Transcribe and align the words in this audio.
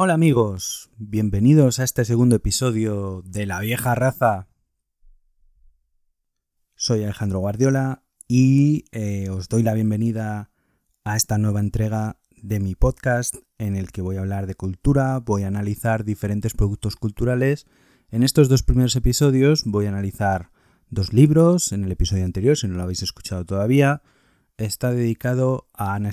Hola 0.00 0.14
amigos, 0.14 0.92
bienvenidos 0.96 1.80
a 1.80 1.82
este 1.82 2.04
segundo 2.04 2.36
episodio 2.36 3.20
de 3.26 3.46
La 3.46 3.58
vieja 3.58 3.96
raza. 3.96 4.46
Soy 6.76 7.02
Alejandro 7.02 7.40
Guardiola 7.40 8.04
y 8.28 8.84
eh, 8.92 9.28
os 9.28 9.48
doy 9.48 9.64
la 9.64 9.74
bienvenida 9.74 10.52
a 11.02 11.16
esta 11.16 11.36
nueva 11.36 11.58
entrega 11.58 12.20
de 12.30 12.60
mi 12.60 12.76
podcast 12.76 13.38
en 13.58 13.74
el 13.74 13.90
que 13.90 14.00
voy 14.00 14.18
a 14.18 14.20
hablar 14.20 14.46
de 14.46 14.54
cultura, 14.54 15.18
voy 15.18 15.42
a 15.42 15.48
analizar 15.48 16.04
diferentes 16.04 16.54
productos 16.54 16.94
culturales. 16.94 17.66
En 18.08 18.22
estos 18.22 18.48
dos 18.48 18.62
primeros 18.62 18.94
episodios 18.94 19.64
voy 19.64 19.86
a 19.86 19.88
analizar 19.88 20.52
dos 20.90 21.12
libros, 21.12 21.72
en 21.72 21.82
el 21.82 21.90
episodio 21.90 22.24
anterior, 22.24 22.56
si 22.56 22.68
no 22.68 22.76
lo 22.76 22.84
habéis 22.84 23.02
escuchado 23.02 23.44
todavía, 23.44 24.02
está 24.58 24.92
dedicado 24.92 25.66
a 25.74 25.96
Ana 25.96 26.12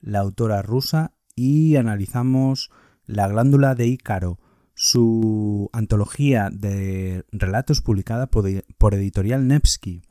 la 0.00 0.18
autora 0.20 0.62
rusa, 0.62 1.12
y 1.34 1.76
analizamos 1.76 2.70
La 3.06 3.28
glándula 3.28 3.74
de 3.74 3.86
Ícaro, 3.86 4.38
su 4.74 5.70
antología 5.72 6.50
de 6.52 7.24
relatos 7.30 7.80
publicada 7.80 8.28
por 8.28 8.94
editorial 8.94 9.46
Nevsky. 9.46 10.02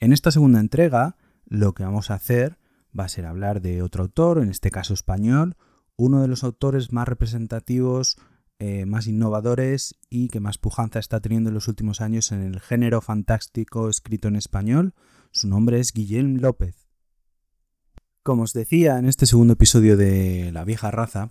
En 0.00 0.12
esta 0.12 0.30
segunda 0.30 0.60
entrega, 0.60 1.16
lo 1.46 1.74
que 1.74 1.84
vamos 1.84 2.10
a 2.10 2.14
hacer 2.14 2.58
va 2.98 3.04
a 3.04 3.08
ser 3.08 3.26
hablar 3.26 3.60
de 3.60 3.82
otro 3.82 4.04
autor, 4.04 4.38
en 4.38 4.48
este 4.50 4.70
caso 4.70 4.94
español, 4.94 5.56
uno 5.96 6.22
de 6.22 6.28
los 6.28 6.44
autores 6.44 6.92
más 6.92 7.08
representativos, 7.08 8.16
eh, 8.60 8.86
más 8.86 9.06
innovadores 9.06 9.96
y 10.10 10.28
que 10.28 10.40
más 10.40 10.58
pujanza 10.58 10.98
está 10.98 11.20
teniendo 11.20 11.50
en 11.50 11.54
los 11.54 11.68
últimos 11.68 12.00
años 12.00 12.32
en 12.32 12.42
el 12.42 12.60
género 12.60 13.00
fantástico 13.00 13.88
escrito 13.88 14.28
en 14.28 14.36
español. 14.36 14.94
Su 15.30 15.48
nombre 15.48 15.80
es 15.80 15.92
Guillem 15.92 16.38
López. 16.40 16.87
Como 18.28 18.42
os 18.42 18.52
decía 18.52 18.98
en 18.98 19.06
este 19.06 19.24
segundo 19.24 19.54
episodio 19.54 19.96
de 19.96 20.52
La 20.52 20.62
vieja 20.62 20.90
raza, 20.90 21.30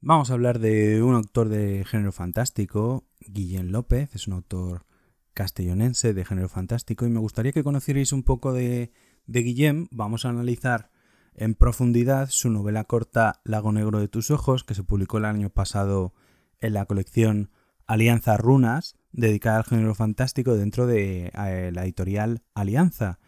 vamos 0.00 0.30
a 0.30 0.32
hablar 0.32 0.60
de 0.60 1.02
un 1.02 1.14
autor 1.14 1.50
de 1.50 1.84
género 1.84 2.10
fantástico, 2.10 3.04
Guillem 3.20 3.68
López, 3.68 4.14
es 4.14 4.28
un 4.28 4.32
autor 4.32 4.86
castellonense 5.34 6.14
de 6.14 6.24
género 6.24 6.48
fantástico 6.48 7.04
y 7.04 7.10
me 7.10 7.20
gustaría 7.20 7.52
que 7.52 7.62
conocierais 7.62 8.14
un 8.14 8.22
poco 8.22 8.54
de, 8.54 8.92
de 9.26 9.42
Guillem. 9.42 9.88
Vamos 9.90 10.24
a 10.24 10.30
analizar 10.30 10.90
en 11.34 11.54
profundidad 11.54 12.30
su 12.30 12.48
novela 12.48 12.84
corta 12.84 13.42
Lago 13.44 13.70
Negro 13.70 14.00
de 14.00 14.08
tus 14.08 14.30
Ojos, 14.30 14.64
que 14.64 14.74
se 14.74 14.84
publicó 14.84 15.18
el 15.18 15.26
año 15.26 15.50
pasado 15.50 16.14
en 16.60 16.72
la 16.72 16.86
colección 16.86 17.50
Alianza 17.86 18.38
Runas, 18.38 18.96
dedicada 19.12 19.58
al 19.58 19.64
género 19.64 19.94
fantástico 19.94 20.56
dentro 20.56 20.86
de 20.86 21.26
eh, 21.26 21.70
la 21.74 21.84
editorial 21.84 22.40
Alianza, 22.54 23.18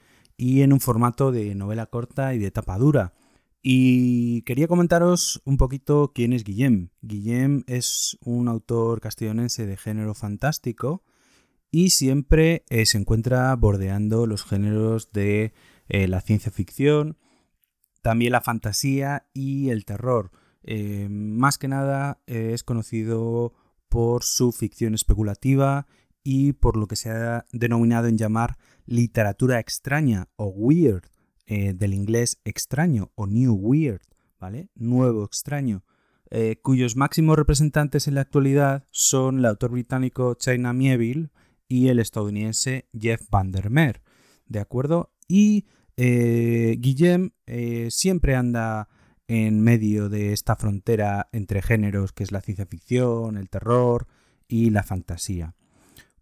y 0.40 0.62
en 0.62 0.72
un 0.72 0.80
formato 0.80 1.32
de 1.32 1.54
novela 1.54 1.84
corta 1.84 2.32
y 2.32 2.38
de 2.38 2.50
tapa 2.50 2.78
dura. 2.78 3.12
Y 3.62 4.40
quería 4.42 4.68
comentaros 4.68 5.42
un 5.44 5.58
poquito 5.58 6.12
quién 6.14 6.32
es 6.32 6.44
Guillem. 6.44 6.88
Guillem 7.02 7.62
es 7.66 8.16
un 8.24 8.48
autor 8.48 9.02
castellonense 9.02 9.66
de 9.66 9.76
género 9.76 10.14
fantástico 10.14 11.02
y 11.70 11.90
siempre 11.90 12.64
eh, 12.70 12.86
se 12.86 12.96
encuentra 12.96 13.54
bordeando 13.54 14.26
los 14.26 14.44
géneros 14.44 15.12
de 15.12 15.52
eh, 15.90 16.08
la 16.08 16.22
ciencia 16.22 16.50
ficción, 16.50 17.18
también 18.00 18.32
la 18.32 18.40
fantasía 18.40 19.26
y 19.34 19.68
el 19.68 19.84
terror. 19.84 20.30
Eh, 20.62 21.08
más 21.10 21.58
que 21.58 21.68
nada 21.68 22.22
es 22.24 22.64
conocido 22.64 23.52
por 23.90 24.24
su 24.24 24.52
ficción 24.52 24.94
especulativa 24.94 25.86
y 26.24 26.54
por 26.54 26.78
lo 26.78 26.86
que 26.86 26.96
se 26.96 27.10
ha 27.10 27.44
denominado 27.52 28.06
en 28.06 28.16
llamar 28.16 28.56
literatura 28.86 29.58
extraña 29.58 30.28
o 30.36 30.46
weird, 30.46 31.04
eh, 31.46 31.72
del 31.74 31.94
inglés 31.94 32.40
extraño 32.44 33.10
o 33.14 33.26
new 33.26 33.54
weird, 33.54 34.02
¿vale? 34.38 34.68
Nuevo 34.74 35.24
extraño, 35.24 35.84
eh, 36.30 36.60
cuyos 36.62 36.96
máximos 36.96 37.36
representantes 37.36 38.06
en 38.06 38.14
la 38.14 38.20
actualidad 38.20 38.86
son 38.90 39.38
el 39.38 39.46
autor 39.46 39.72
británico 39.72 40.34
China 40.34 40.72
Mieville 40.72 41.30
y 41.68 41.88
el 41.88 41.98
estadounidense 41.98 42.88
Jeff 42.98 43.22
Vandermeer, 43.30 44.02
¿de 44.46 44.60
acuerdo? 44.60 45.12
Y 45.26 45.66
eh, 45.96 46.76
Guillem 46.78 47.30
siempre 47.88 48.36
anda 48.36 48.88
en 49.26 49.60
medio 49.60 50.08
de 50.08 50.32
esta 50.32 50.56
frontera 50.56 51.28
entre 51.32 51.62
géneros 51.62 52.12
que 52.12 52.24
es 52.24 52.32
la 52.32 52.40
ciencia 52.40 52.66
ficción, 52.66 53.36
el 53.36 53.48
terror 53.48 54.06
y 54.48 54.70
la 54.70 54.82
fantasía. 54.82 55.54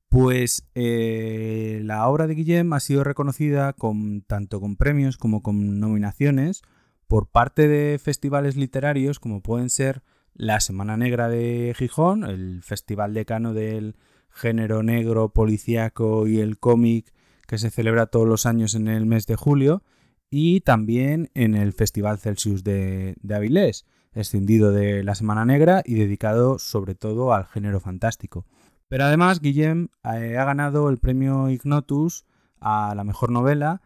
Pues 0.09 0.67
eh, 0.75 1.83
la 1.85 2.09
obra 2.09 2.27
de 2.27 2.35
Guillem 2.35 2.73
ha 2.73 2.81
sido 2.81 3.05
reconocida 3.05 3.75
con, 3.75 4.23
tanto 4.23 4.61
con 4.61 4.77
premios 4.77 5.19
como 5.19 5.43
con 5.43 5.81
nominaciones 5.81 6.63
por 7.07 7.29
parte 7.29 7.69
de 7.69 7.99
festivales 7.99 8.57
literarios 8.57 9.21
como 9.21 9.43
pueden 9.43 9.69
ser 9.69 10.03
la 10.35 10.61
Semana 10.61 10.97
Negra 10.97 11.29
de 11.29 11.75
Gijón, 11.77 12.25
el 12.25 12.63
festival 12.63 13.13
decano 13.13 13.53
del 13.53 13.97
género 14.31 14.83
negro, 14.83 15.31
policíaco 15.31 16.27
y 16.27 16.41
el 16.41 16.59
cómic 16.59 17.13
que 17.47 17.59
se 17.59 17.71
celebra 17.71 18.07
todos 18.07 18.29
los 18.29 18.47
años 18.47 18.75
en 18.75 18.89
el 18.89 19.07
mes 19.07 19.27
de 19.27 19.37
julio, 19.37 19.83
y 20.31 20.61
también 20.61 21.31
en 21.35 21.55
el 21.55 21.73
Festival 21.73 22.19
Celsius 22.19 22.63
de, 22.63 23.17
de 23.23 23.35
Avilés, 23.35 23.87
escindido 24.13 24.71
de 24.71 25.03
la 25.03 25.15
Semana 25.15 25.45
Negra 25.45 25.83
y 25.85 25.95
dedicado 25.95 26.59
sobre 26.59 26.95
todo 26.95 27.33
al 27.33 27.47
género 27.47 27.81
fantástico. 27.81 28.45
Pero 28.89 29.05
además, 29.05 29.41
Guillem 29.41 29.89
eh, 30.05 30.37
ha 30.39 30.45
ganado 30.45 30.89
el 30.89 30.99
premio 30.99 31.51
Ignotus 31.51 32.25
a 32.61 32.95
la 32.95 33.05
mejor 33.05 33.31
novela 33.31 33.83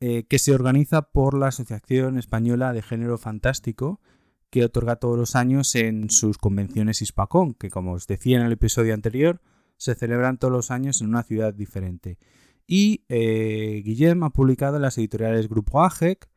eh, 0.00 0.24
que 0.24 0.38
se 0.38 0.54
organiza 0.54 1.02
por 1.02 1.36
la 1.36 1.48
Asociación 1.48 2.18
Española 2.18 2.72
de 2.72 2.82
Género 2.82 3.18
Fantástico, 3.18 4.00
que 4.50 4.64
otorga 4.64 4.96
todos 4.96 5.18
los 5.18 5.34
años 5.34 5.74
en 5.74 6.10
sus 6.10 6.38
convenciones 6.38 7.02
Hispacón, 7.02 7.54
que 7.54 7.70
como 7.70 7.92
os 7.92 8.06
decía 8.06 8.38
en 8.38 8.46
el 8.46 8.52
episodio 8.52 8.94
anterior, 8.94 9.40
se 9.76 9.94
celebran 9.94 10.38
todos 10.38 10.52
los 10.52 10.70
años 10.70 11.00
en 11.00 11.08
una 11.08 11.22
ciudad 11.22 11.52
diferente. 11.54 12.18
Y 12.66 13.04
eh, 13.08 13.82
Guillem 13.84 14.22
ha 14.22 14.30
publicado 14.30 14.76
en 14.76 14.82
las 14.82 14.96
editoriales 14.98 15.48
Grupo 15.48 15.82
AGEC, 15.82 16.28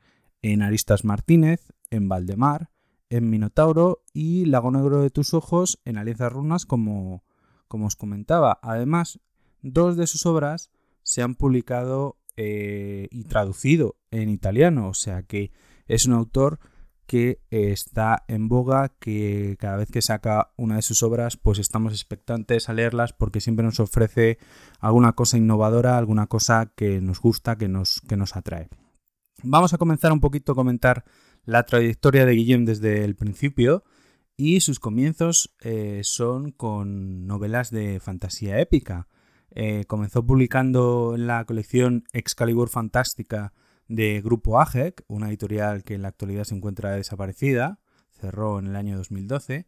en 0.42 0.62
Aristas 0.62 1.04
Martínez, 1.04 1.74
en 1.90 2.10
Valdemar, 2.10 2.70
en 3.10 3.30
Minotauro 3.30 4.04
y 4.14 4.46
Lago 4.46 4.72
Negro 4.72 5.02
de 5.02 5.10
tus 5.10 5.34
Ojos 5.34 5.80
en 5.86 5.98
Alianza 5.98 6.30
Runas 6.30 6.66
como 6.66 7.24
como 7.68 7.88
os 7.88 7.96
comentaba. 7.96 8.60
Además, 8.62 9.20
dos 9.62 9.98
de 9.98 10.08
sus 10.08 10.26
obras 10.26 10.72
se 11.04 11.22
han 11.22 11.36
publicado 11.36 12.18
eh, 12.36 13.08
y 13.12 13.24
traducido 13.24 13.98
en 14.12 14.30
italiano, 14.30 14.90
o 14.90 14.94
sea 14.94 15.24
que 15.24 15.52
es 15.88 16.06
un 16.06 16.14
autor 16.14 16.60
que 17.08 17.40
está 17.50 18.26
en 18.28 18.50
boga, 18.50 18.90
que 19.00 19.56
cada 19.60 19.78
vez 19.78 19.90
que 19.90 20.02
saca 20.02 20.52
una 20.58 20.76
de 20.76 20.82
sus 20.82 21.02
obras, 21.04 21.38
pues 21.38 21.58
estamos 21.58 21.94
expectantes 21.94 22.68
a 22.68 22.74
leerlas 22.74 23.14
porque 23.14 23.40
siempre 23.40 23.66
nos 23.66 23.80
ofrece 23.80 24.38
alguna 24.80 25.14
cosa 25.14 25.38
innovadora, 25.38 25.98
alguna 25.98 26.28
cosa 26.28 26.72
que 26.76 27.00
nos 27.00 27.22
gusta, 27.22 27.58
que 27.58 27.70
nos, 27.70 28.02
que 28.02 28.18
nos 28.18 28.36
atrae. 28.36 28.68
Vamos 29.42 29.74
a 29.74 29.78
comenzar 29.78 30.12
un 30.12 30.20
poquito 30.20 30.52
a 30.52 30.56
comentar 30.56 31.06
la 31.46 31.66
trayectoria 31.66 32.26
de 32.26 32.34
Guillem 32.34 32.66
desde 32.66 33.06
el 33.06 33.16
principio 33.16 33.86
y 34.38 34.60
sus 34.62 34.80
comienzos 34.80 35.56
eh, 35.62 36.02
son 36.04 36.52
con 36.52 37.26
novelas 37.26 37.72
de 37.72 38.00
fantasía 38.00 38.60
épica. 38.60 39.08
Eh, 39.50 39.86
comenzó 39.88 40.24
publicando 40.24 41.16
en 41.16 41.26
la 41.26 41.44
colección 41.46 42.04
Excalibur 42.14 42.70
Fantástica 42.70 43.54
de 43.88 44.22
Grupo 44.22 44.62
AGEC, 44.62 45.04
una 45.08 45.30
editorial 45.30 45.84
que 45.84 45.96
en 45.96 46.04
la 46.04 46.10
actualidad 46.10 46.44
se 46.44 46.56
encuentra 46.56 46.92
desaparecida, 46.92 47.80
cerró 48.12 48.60
en 48.60 48.68
el 48.68 48.76
año 48.76 48.96
2012, 48.98 49.66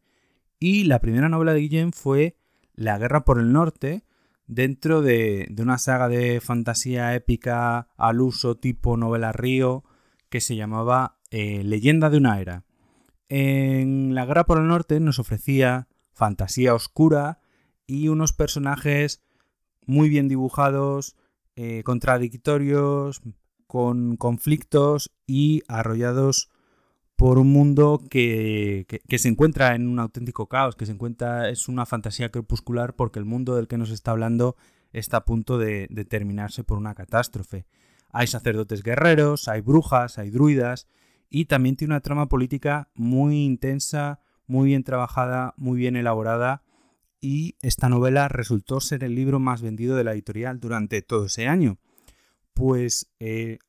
y 0.60 0.84
la 0.84 1.00
primera 1.00 1.30
novela 1.30 1.54
de 1.54 1.62
Guillem 1.62 1.92
fue 1.92 2.38
La 2.76 3.00
Guerra 3.00 3.26
por 3.26 3.40
el 3.40 3.52
Norte, 3.52 4.04
dentro 4.46 5.02
de, 5.02 5.48
de 5.50 5.64
una 5.64 5.80
saga 5.80 6.08
de 6.10 6.42
fantasía 6.42 7.16
épica 7.16 7.88
al 7.98 8.22
uso 8.22 8.58
tipo 8.58 8.98
novela 8.98 9.32
río 9.32 9.84
que 10.30 10.42
se 10.42 10.56
llamaba 10.56 11.18
eh, 11.32 11.64
Leyenda 11.64 12.10
de 12.10 12.18
una 12.18 12.40
era. 12.40 12.66
En 13.30 14.16
La 14.16 14.26
Guerra 14.26 14.46
por 14.46 14.58
el 14.58 14.68
Norte 14.68 15.00
nos 15.00 15.20
ofrecía 15.20 15.88
fantasía 16.12 16.74
oscura 16.74 17.40
y 17.86 18.08
unos 18.08 18.34
personajes 18.34 19.24
muy 19.86 20.10
bien 20.10 20.28
dibujados, 20.28 21.16
eh, 21.56 21.84
contradictorios, 21.84 23.22
con 23.68 24.18
conflictos 24.18 25.12
y 25.28 25.62
arrollados 25.68 26.50
por 27.16 27.38
un 27.38 27.52
mundo 27.52 28.02
que, 28.10 28.88
se 29.08 29.28
encuentra 29.28 29.76
en 29.76 29.88
un 29.88 30.00
auténtico 30.00 30.48
caos, 30.48 30.76
que 30.76 30.86
se 30.88 30.94
encuentra, 30.94 31.50
es 31.50 31.68
una 31.68 31.86
fantasía 31.86 32.30
crepuscular 32.32 32.96
porque 32.96 33.20
el 33.20 33.26
mundo 33.26 33.56
del 33.56 33.68
que 33.68 33.78
nos 33.78 33.92
está 33.92 34.12
hablando 34.12 34.56
está 34.92 35.18
a 35.18 35.26
punto 35.26 35.58
de, 35.60 35.88
de 35.92 36.06
terminarse 36.06 36.64
por 36.64 36.78
una 36.78 36.96
catástrofe. 36.96 37.68
Hay 38.12 38.26
sacerdotes 38.26 38.82
guerreros, 38.82 39.48
hay 39.48 39.62
brujas, 39.62 40.18
hay 40.18 40.32
druidas, 40.32 40.88
y 41.30 41.46
también 41.46 41.76
tiene 41.76 41.94
una 41.94 42.02
trama 42.02 42.28
política 42.28 42.90
muy 42.96 43.44
intensa, 43.44 44.20
muy 44.48 44.68
bien 44.68 44.84
trabajada, 44.84 45.54
muy 45.58 45.78
bien 45.78 45.96
elaborada 45.96 46.64
y 47.22 47.56
esta 47.62 47.90
novela 47.90 48.28
resultó 48.28 48.80
ser 48.80 49.04
el 49.04 49.16
libro 49.16 49.40
más 49.40 49.62
vendido 49.62 49.96
de 49.96 50.04
la 50.04 50.14
editorial 50.14 50.60
durante 50.60 51.02
todo 51.02 51.26
ese 51.26 51.48
año. 51.48 51.78
Pues 52.54 53.12
eh, 53.20 53.60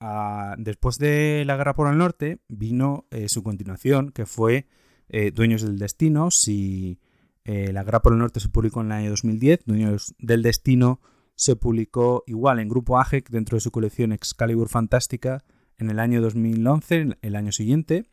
después 0.58 0.98
de 0.98 1.44
la 1.46 1.56
Guerra 1.56 1.74
por 1.74 1.88
el 1.88 1.98
Norte 1.98 2.40
vino 2.48 3.06
eh, 3.10 3.28
su 3.28 3.42
continuación, 3.42 4.10
que 4.10 4.26
fue 4.26 4.66
eh, 5.08 5.30
Dueños 5.30 5.62
del 5.62 5.78
Destino. 5.78 6.30
Si 6.30 6.98
La 7.44 7.82
Guerra 7.82 8.02
por 8.02 8.12
el 8.12 8.18
Norte 8.18 8.40
se 8.40 8.48
publicó 8.48 8.80
en 8.80 8.86
el 8.86 8.92
año 8.92 9.10
2010, 9.10 9.64
Dueños 9.64 10.14
del 10.18 10.42
Destino 10.42 11.00
se 11.34 11.56
publicó 11.56 12.22
igual 12.26 12.60
en 12.60 12.68
Grupo 12.68 12.98
AGEC 12.98 13.30
dentro 13.30 13.56
de 13.56 13.60
su 13.60 13.70
colección 13.70 14.12
Excalibur 14.12 14.68
Fantástica 14.68 15.42
en 15.80 15.90
el 15.90 15.98
año 15.98 16.20
2011, 16.20 17.16
el 17.20 17.36
año 17.36 17.52
siguiente. 17.52 18.06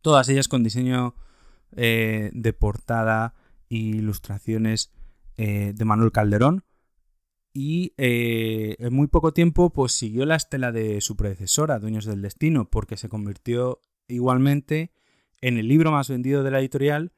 Todas 0.00 0.28
ellas 0.28 0.48
con 0.48 0.62
diseño 0.62 1.14
eh, 1.76 2.30
de 2.32 2.52
portada 2.52 3.34
e 3.70 3.76
ilustraciones 3.76 4.92
de 5.36 5.84
Manuel 5.84 6.12
Calderón. 6.12 6.62
Y 7.52 7.94
en 7.96 8.94
muy 8.94 9.08
poco 9.08 9.32
tiempo 9.32 9.72
pues 9.72 9.92
siguió 9.92 10.24
la 10.24 10.36
estela 10.36 10.70
de 10.70 11.00
su 11.00 11.16
predecesora, 11.16 11.80
Dueños 11.80 12.04
del 12.04 12.22
Destino, 12.22 12.70
porque 12.70 12.96
se 12.96 13.08
convirtió 13.08 13.80
igualmente 14.06 14.92
en 15.42 15.58
el 15.58 15.68
libro 15.68 15.90
más 15.90 16.08
vendido 16.08 16.42
de 16.42 16.50
la 16.50 16.60
editorial, 16.60 17.12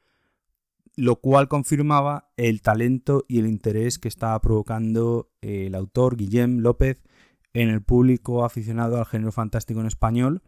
lo 0.96 1.16
cual 1.16 1.48
confirmaba 1.48 2.30
el 2.36 2.62
talento 2.62 3.24
y 3.28 3.38
el 3.38 3.46
interés 3.46 3.98
que 3.98 4.08
estaba 4.08 4.40
provocando 4.40 5.30
el 5.40 5.74
autor 5.74 6.16
Guillem 6.16 6.58
López 6.58 7.02
en 7.54 7.70
el 7.70 7.82
público 7.82 8.44
aficionado 8.44 8.98
al 8.98 9.06
género 9.06 9.32
fantástico 9.32 9.80
en 9.80 9.86
español 9.86 10.42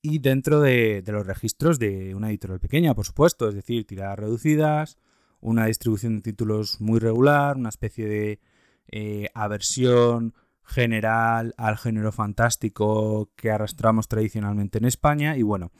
y 0.00 0.20
dentro 0.20 0.60
de, 0.60 1.02
los 1.06 1.26
registros 1.26 1.78
de 1.80 2.14
una 2.14 2.30
editorial 2.30 2.60
pequeña, 2.60 2.94
por 2.94 3.04
supuesto, 3.04 3.48
es 3.48 3.54
decir, 3.54 3.86
tiradas 3.86 4.18
reducidas, 4.18 4.98
una 5.40 5.66
distribución 5.66 6.16
de 6.16 6.22
títulos 6.22 6.80
muy 6.80 7.00
regular, 7.00 7.56
una 7.56 7.68
especie 7.68 8.06
de 8.06 8.40
eh, 8.88 9.28
aversión 9.34 10.34
general 10.62 11.54
al 11.56 11.76
género 11.76 12.12
fantástico 12.12 13.32
que 13.36 13.50
arrastramos 13.50 14.06
tradicionalmente 14.06 14.78
en 14.78 14.84
España. 14.84 15.36
Y 15.36 15.42
bueno, 15.42 15.72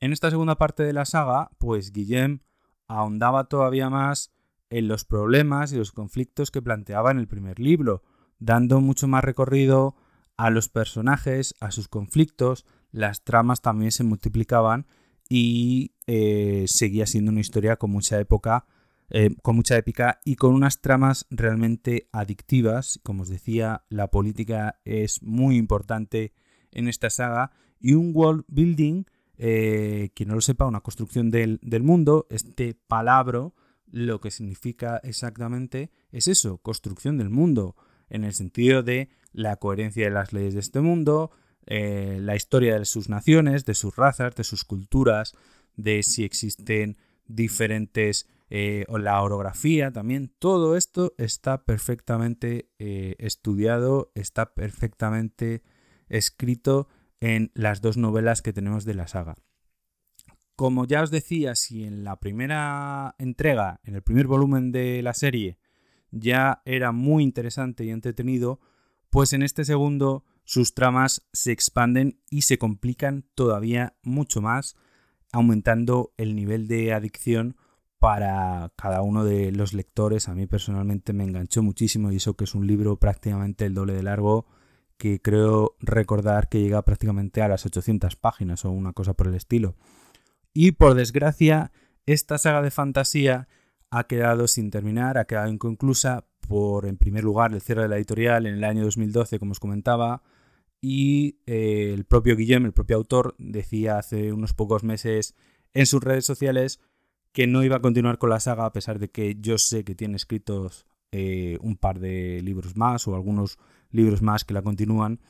en 0.00 0.12
esta 0.12 0.30
segunda 0.30 0.56
parte 0.56 0.82
de 0.82 0.92
la 0.92 1.04
saga, 1.04 1.50
pues 1.58 1.92
Guillem 1.92 2.40
ahondaba 2.88 3.44
todavía 3.44 3.90
más 3.90 4.32
en 4.70 4.88
los 4.88 5.04
problemas 5.04 5.72
y 5.72 5.76
los 5.76 5.92
conflictos 5.92 6.50
que 6.50 6.62
planteaba 6.62 7.10
en 7.12 7.18
el 7.18 7.28
primer 7.28 7.58
libro, 7.58 8.02
dando 8.38 8.80
mucho 8.80 9.08
más 9.08 9.24
recorrido 9.24 9.96
a 10.36 10.50
los 10.50 10.68
personajes, 10.68 11.54
a 11.60 11.70
sus 11.70 11.88
conflictos, 11.88 12.64
las 12.90 13.24
tramas 13.24 13.60
también 13.60 13.92
se 13.92 14.04
multiplicaban 14.04 14.86
y 15.28 15.92
eh, 16.06 16.64
seguía 16.66 17.06
siendo 17.06 17.30
una 17.30 17.40
historia 17.40 17.76
con 17.76 17.90
mucha 17.90 18.18
época, 18.18 18.66
eh, 19.10 19.34
con 19.42 19.56
mucha 19.56 19.76
épica 19.76 20.20
y 20.24 20.36
con 20.36 20.54
unas 20.54 20.80
tramas 20.80 21.26
realmente 21.30 22.08
adictivas. 22.12 23.00
Como 23.02 23.22
os 23.22 23.28
decía, 23.28 23.84
la 23.88 24.08
política 24.08 24.80
es 24.84 25.22
muy 25.22 25.56
importante 25.56 26.32
en 26.70 26.88
esta 26.88 27.10
saga 27.10 27.50
y 27.80 27.94
un 27.94 28.12
world 28.14 28.44
building 28.48 29.04
eh, 29.38 30.10
quien 30.14 30.28
no 30.30 30.34
lo 30.34 30.40
sepa, 30.40 30.66
una 30.66 30.80
construcción 30.80 31.30
del, 31.30 31.60
mundo, 31.82 32.26
este 32.28 32.74
palabra 32.74 33.50
lo 33.90 34.20
que 34.20 34.32
significa 34.32 34.98
exactamente 34.98 35.90
es 36.10 36.26
eso, 36.26 36.58
construcción 36.58 37.16
del 37.16 37.30
mundo, 37.30 37.76
en 38.10 38.24
el 38.24 38.32
sentido 38.32 38.82
de 38.82 39.10
la 39.32 39.56
coherencia 39.56 40.04
de 40.04 40.10
las 40.10 40.32
leyes 40.32 40.54
de 40.54 40.60
este 40.60 40.80
mundo, 40.80 41.30
eh, 41.66 42.18
la 42.20 42.36
historia 42.36 42.78
de 42.78 42.84
sus 42.84 43.08
naciones, 43.08 43.64
de 43.64 43.74
sus 43.74 43.96
razas, 43.96 44.34
de 44.34 44.44
sus 44.44 44.64
culturas, 44.64 45.34
de 45.76 46.02
si 46.02 46.24
existen 46.24 46.96
diferentes, 47.26 48.28
eh, 48.50 48.86
o 48.88 48.98
la 48.98 49.20
orografía 49.20 49.92
también, 49.92 50.32
todo 50.38 50.76
esto 50.76 51.14
está 51.18 51.64
perfectamente 51.64 52.70
estudiado, 52.78 54.10
está 54.14 54.54
perfectamente 54.54 55.62
escrito 56.08 56.88
en 57.20 57.50
las 57.54 57.80
dos 57.80 57.96
novelas 57.96 58.42
que 58.42 58.52
tenemos 58.52 58.84
de 58.84 58.94
la 58.94 59.08
saga. 59.08 59.36
Como 60.56 60.86
ya 60.86 61.02
os 61.02 61.10
decía, 61.10 61.54
si 61.54 61.84
en 61.84 62.04
la 62.04 62.18
primera 62.18 63.14
entrega, 63.18 63.80
en 63.84 63.94
el 63.94 64.02
primer 64.02 64.26
volumen 64.26 64.72
de 64.72 65.02
la 65.02 65.14
serie, 65.14 65.58
ya 66.10 66.62
era 66.64 66.92
muy 66.92 67.22
interesante 67.22 67.84
y 67.84 67.90
entretenido, 67.90 68.60
pues 69.10 69.32
en 69.32 69.42
este 69.42 69.64
segundo 69.64 70.24
sus 70.44 70.74
tramas 70.74 71.26
se 71.32 71.52
expanden 71.52 72.20
y 72.30 72.42
se 72.42 72.58
complican 72.58 73.26
todavía 73.34 73.96
mucho 74.02 74.40
más, 74.40 74.76
aumentando 75.32 76.12
el 76.16 76.34
nivel 76.34 76.68
de 76.68 76.94
adicción 76.94 77.56
para 77.98 78.72
cada 78.76 79.02
uno 79.02 79.24
de 79.24 79.52
los 79.52 79.74
lectores. 79.74 80.28
A 80.28 80.34
mí 80.34 80.46
personalmente 80.46 81.12
me 81.12 81.24
enganchó 81.24 81.62
muchísimo 81.62 82.10
y 82.12 82.16
eso 82.16 82.34
que 82.34 82.44
es 82.44 82.54
un 82.54 82.66
libro 82.66 82.96
prácticamente 82.96 83.66
el 83.66 83.74
doble 83.74 83.92
de 83.92 84.02
largo 84.02 84.46
que 84.96 85.20
creo 85.20 85.76
recordar 85.80 86.48
que 86.48 86.60
llega 86.60 86.82
prácticamente 86.82 87.42
a 87.42 87.48
las 87.48 87.64
800 87.64 88.16
páginas 88.16 88.64
o 88.64 88.70
una 88.70 88.92
cosa 88.92 89.14
por 89.14 89.28
el 89.28 89.34
estilo. 89.34 89.76
Y 90.52 90.72
por 90.72 90.94
desgracia, 90.94 91.72
esta 92.06 92.38
saga 92.38 92.62
de 92.62 92.70
fantasía 92.70 93.48
ha 93.90 94.04
quedado 94.04 94.46
sin 94.46 94.70
terminar, 94.70 95.18
ha 95.18 95.26
quedado 95.26 95.50
inconclusa 95.50 96.26
por, 96.46 96.86
en 96.86 96.96
primer 96.96 97.24
lugar, 97.24 97.52
el 97.52 97.60
cierre 97.60 97.82
de 97.82 97.88
la 97.88 97.96
editorial 97.96 98.46
en 98.46 98.54
el 98.54 98.64
año 98.64 98.84
2012, 98.84 99.38
como 99.38 99.52
os 99.52 99.60
comentaba, 99.60 100.22
y 100.80 101.38
eh, 101.46 101.92
el 101.94 102.04
propio 102.04 102.36
Guillem, 102.36 102.64
el 102.66 102.72
propio 102.72 102.96
autor, 102.96 103.34
decía 103.38 103.98
hace 103.98 104.32
unos 104.32 104.54
pocos 104.54 104.84
meses 104.84 105.34
en 105.74 105.86
sus 105.86 106.02
redes 106.02 106.24
sociales 106.24 106.80
que 107.32 107.46
no 107.46 107.62
iba 107.62 107.76
a 107.76 107.82
continuar 107.82 108.18
con 108.18 108.30
la 108.30 108.40
saga, 108.40 108.64
a 108.64 108.72
pesar 108.72 108.98
de 108.98 109.10
que 109.10 109.36
yo 109.40 109.58
sé 109.58 109.84
que 109.84 109.94
tiene 109.94 110.16
escritos 110.16 110.86
eh, 111.12 111.58
un 111.60 111.76
par 111.76 112.00
de 112.00 112.40
libros 112.42 112.76
más 112.76 113.06
o 113.08 113.14
algunos 113.14 113.58
libros 113.90 114.22
más 114.22 114.44
que 114.44 114.54
la 114.54 114.62
continúan 114.62 115.20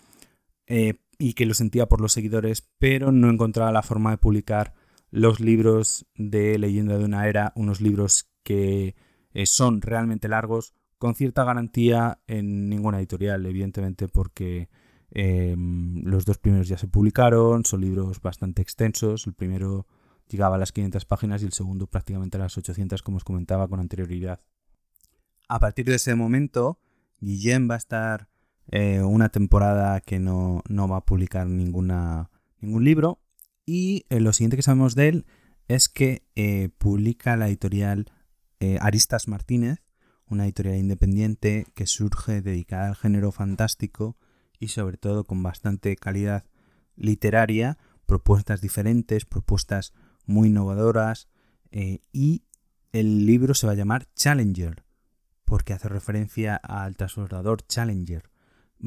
eh, 0.66 0.94
y 1.18 1.34
que 1.34 1.46
lo 1.46 1.54
sentía 1.54 1.86
por 1.86 2.00
los 2.00 2.12
seguidores, 2.12 2.68
pero 2.78 3.12
no 3.12 3.30
encontraba 3.30 3.72
la 3.72 3.82
forma 3.82 4.10
de 4.10 4.18
publicar 4.18 4.74
los 5.10 5.40
libros 5.40 6.06
de 6.14 6.58
Leyenda 6.58 6.98
de 6.98 7.04
una 7.04 7.26
Era, 7.28 7.52
unos 7.56 7.80
libros 7.80 8.28
que 8.48 8.96
eh, 9.34 9.44
son 9.44 9.82
realmente 9.82 10.26
largos, 10.26 10.72
con 10.96 11.14
cierta 11.14 11.44
garantía 11.44 12.22
en 12.26 12.70
ninguna 12.70 12.98
editorial, 12.98 13.44
evidentemente 13.44 14.08
porque 14.08 14.70
em, 15.10 16.02
los 16.02 16.24
dos 16.24 16.38
primeros 16.38 16.66
ya 16.66 16.78
se 16.78 16.88
publicaron, 16.88 17.66
son 17.66 17.82
libros 17.82 18.22
bastante 18.22 18.62
extensos, 18.62 19.26
el 19.26 19.34
primero 19.34 19.86
llegaba 20.30 20.56
a 20.56 20.58
las 20.58 20.72
500 20.72 21.04
páginas 21.04 21.42
y 21.42 21.44
el 21.44 21.52
segundo 21.52 21.88
prácticamente 21.88 22.38
a 22.38 22.40
las 22.40 22.56
800 22.56 23.02
como 23.02 23.18
os 23.18 23.24
comentaba 23.24 23.68
con 23.68 23.80
anterioridad. 23.80 24.40
A 25.46 25.60
partir 25.60 25.84
de 25.84 25.96
ese 25.96 26.14
momento, 26.14 26.80
Guillem 27.20 27.68
va 27.68 27.74
a 27.74 27.78
estar 27.78 28.28
eh, 28.68 29.02
una 29.02 29.28
temporada 29.28 30.00
que 30.00 30.18
no, 30.18 30.62
va 30.70 30.96
a 30.96 31.04
publicar 31.04 31.46
ninguna, 31.46 32.30
ningún 32.60 32.84
libro. 32.84 33.20
Y 33.66 34.06
eh, 34.08 34.20
lo 34.20 34.32
siguiente 34.32 34.56
que 34.56 34.62
sabemos 34.62 34.94
de 34.94 35.08
él 35.08 35.26
es 35.68 35.90
que 35.90 36.22
eh, 36.34 36.70
publica 36.78 37.36
la 37.36 37.48
editorial 37.48 38.10
Aristas 38.80 39.28
Martínez, 39.28 39.82
una 40.26 40.44
editorial 40.44 40.76
independiente 40.76 41.66
que 41.74 41.86
surge 41.86 42.42
dedicada 42.42 42.88
al 42.88 42.96
género 42.96 43.32
fantástico 43.32 44.16
y 44.58 44.68
sobre 44.68 44.96
todo 44.96 45.24
con 45.24 45.42
bastante 45.42 45.96
calidad 45.96 46.44
literaria, 46.96 47.78
propuestas 48.06 48.60
diferentes, 48.60 49.24
propuestas 49.24 49.92
muy 50.26 50.48
innovadoras 50.48 51.28
y 52.12 52.42
el 52.92 53.26
libro 53.26 53.54
se 53.54 53.66
va 53.66 53.72
a 53.72 53.76
llamar 53.76 54.08
Challenger 54.14 54.84
porque 55.44 55.72
hace 55.72 55.88
referencia 55.88 56.56
al 56.56 56.96
transbordador 56.96 57.66
Challenger. 57.66 58.30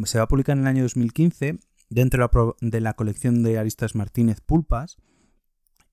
Se 0.03 0.19
va 0.19 0.25
a 0.25 0.27
publicar 0.27 0.55
en 0.55 0.63
el 0.63 0.67
año 0.67 0.83
2015 0.83 1.59
dentro 1.89 2.55
de 2.61 2.81
la 2.81 2.93
colección 2.93 3.41
de 3.41 3.57
Aristas 3.57 3.95
Martínez 3.95 4.41
Pulpas 4.41 4.97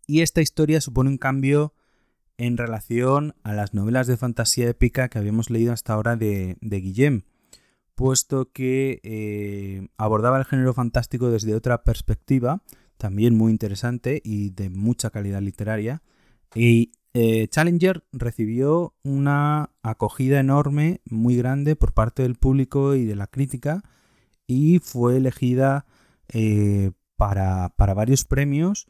y 0.06 0.20
esta 0.20 0.42
historia 0.42 0.80
supone 0.80 1.10
un 1.10 1.18
cambio 1.18 1.74
en 2.38 2.56
relación 2.56 3.34
a 3.42 3.52
las 3.52 3.74
novelas 3.74 4.06
de 4.06 4.16
fantasía 4.16 4.68
épica 4.68 5.08
que 5.08 5.18
habíamos 5.18 5.50
leído 5.50 5.72
hasta 5.72 5.92
ahora 5.92 6.16
de, 6.16 6.56
Guillem, 6.60 7.22
puesto 7.94 8.50
que 8.52 9.00
eh, 9.02 9.88
abordaba 9.98 10.38
el 10.38 10.44
género 10.44 10.72
fantástico 10.72 11.30
desde 11.30 11.54
otra 11.54 11.82
perspectiva, 11.82 12.62
también 12.96 13.36
muy 13.36 13.52
interesante 13.52 14.22
y 14.24 14.50
de 14.50 14.70
mucha 14.70 15.10
calidad 15.10 15.42
literaria. 15.42 16.02
Y 16.54 16.92
eh, 17.12 17.48
Challenger 17.48 18.04
recibió 18.12 18.94
una 19.02 19.70
acogida 19.82 20.40
enorme, 20.40 21.00
muy 21.04 21.36
grande 21.36 21.76
por 21.76 21.92
parte 21.92 22.22
del 22.22 22.36
público 22.36 22.94
y 22.94 23.04
de 23.04 23.16
la 23.16 23.26
crítica 23.26 23.82
y 24.46 24.78
fue 24.78 25.16
elegida 25.16 25.86
eh, 26.32 26.92
para, 27.16 27.72
varios 27.76 28.24
premios, 28.24 28.86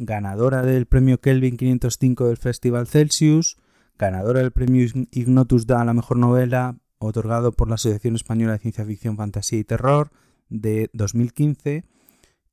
ganadora 0.00 0.62
del 0.62 0.86
premio 0.86 1.20
Kelvin 1.20 1.56
505 1.56 2.28
del 2.28 2.38
Festival 2.38 2.86
Celsius, 2.86 3.58
ganadora 3.98 4.40
del 4.40 4.50
premio 4.50 4.88
Ignotus 5.12 5.66
da 5.66 5.82
a 5.82 5.84
la 5.84 5.92
mejor 5.92 6.16
novela, 6.16 6.78
otorgado 6.98 7.52
por 7.52 7.68
la 7.68 7.74
Asociación 7.74 8.16
Española 8.16 8.52
de 8.52 8.58
Ciencia 8.58 8.84
Ficción, 8.84 9.16
Fantasía 9.16 9.58
y 9.58 9.64
Terror 9.64 10.10
de 10.48 10.90
2015. 10.94 11.84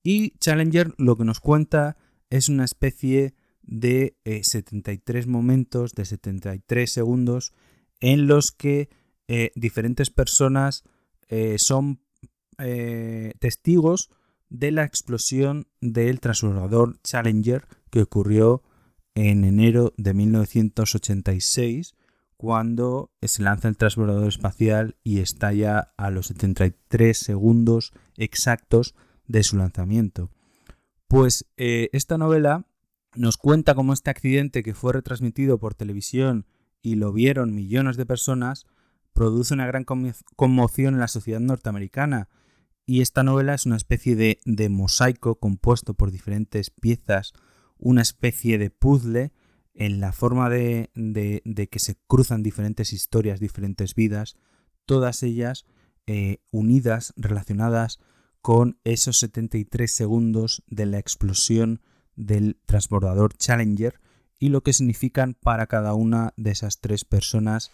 Y 0.03 0.31
Challenger 0.39 0.93
lo 0.97 1.15
que 1.15 1.23
nos 1.23 1.39
cuenta 1.39 1.97
es 2.29 2.49
una 2.49 2.65
especie 2.65 3.33
de 3.61 4.17
73 4.25 5.25
eh, 5.25 5.29
momentos, 5.29 5.93
de 5.93 6.05
73 6.05 6.91
segundos, 6.91 7.53
en 8.01 8.27
los 8.27 8.51
que 8.51 8.89
eh, 9.27 9.51
diferentes 9.55 10.09
personas 10.09 10.83
eh, 11.29 11.55
son 11.57 12.01
testigos 13.39 14.09
de 14.49 14.71
la 14.71 14.83
explosión 14.83 15.67
del 15.81 16.19
transbordador 16.19 16.99
Challenger 17.03 17.67
que 17.89 18.01
ocurrió 18.01 18.63
en 19.15 19.43
enero 19.43 19.93
de 19.97 20.13
1986, 20.13 21.95
cuando 22.37 23.11
se 23.21 23.41
lanza 23.41 23.67
el 23.67 23.77
transbordador 23.77 24.27
espacial 24.27 24.95
y 25.03 25.19
estalla 25.19 25.93
a 25.97 26.11
los 26.11 26.27
73 26.27 27.17
segundos 27.17 27.93
exactos 28.15 28.93
de 29.25 29.43
su 29.43 29.57
lanzamiento. 29.57 30.29
Pues 31.07 31.49
eh, 31.57 31.89
esta 31.93 32.17
novela 32.17 32.67
nos 33.15 33.37
cuenta 33.37 33.73
cómo 33.73 33.93
este 33.93 34.11
accidente 34.11 34.61
que 34.61 34.75
fue 34.75 34.93
retransmitido 34.93 35.57
por 35.57 35.73
televisión 35.73 36.45
y 36.81 36.95
lo 36.95 37.11
vieron 37.11 37.55
millones 37.55 37.97
de 37.97 38.05
personas, 38.05 38.67
produce 39.13 39.53
una 39.53 39.65
gran 39.65 39.83
conmoción 39.83 40.93
en 40.93 40.99
la 40.99 41.07
sociedad 41.07 41.39
norteamericana. 41.39 42.29
Y 42.89 43.01
esta 43.01 43.21
novela 43.21 43.53
es 43.53 43.65
una 43.65 43.75
especie 43.75 44.15
de, 44.15 44.39
de 44.45 44.69
mosaico 44.69 45.35
compuesto 45.35 45.93
por 45.93 46.09
diferentes 46.09 46.69
piezas, 46.69 47.33
una 47.77 48.01
especie 48.01 48.57
de 48.57 48.69
puzzle 48.69 49.33
en 49.73 49.99
la 49.99 50.13
forma 50.13 50.49
de, 50.49 50.89
de, 50.95 51.67
que 51.67 51.79
se 51.79 51.97
cruzan 52.07 52.43
diferentes 52.43 52.93
historias, 52.93 53.41
diferentes 53.41 53.93
vidas, 53.93 54.37
todas 54.85 55.21
ellas 55.21 55.65
eh, 56.07 56.37
unidas, 56.49 57.13
relacionadas 57.17 57.99
con 58.41 58.79
esos 58.85 59.19
73 59.19 59.91
segundos 59.91 60.63
de 60.67 60.85
la 60.85 60.97
explosión 60.97 61.81
del 62.15 62.57
transbordador 62.65 63.35
Challenger 63.35 63.99
y 64.39 64.47
lo 64.47 64.63
que 64.63 64.71
significan 64.71 65.33
para 65.33 65.67
cada 65.67 65.93
una 65.93 66.33
de 66.37 66.51
esas 66.51 66.79
tres 66.79 67.03
personas 67.03 67.71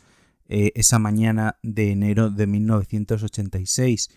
eh, 0.48 0.72
esa 0.74 0.98
mañana 0.98 1.60
de 1.62 1.92
enero 1.92 2.32
de 2.32 2.48
1986. 2.48 4.10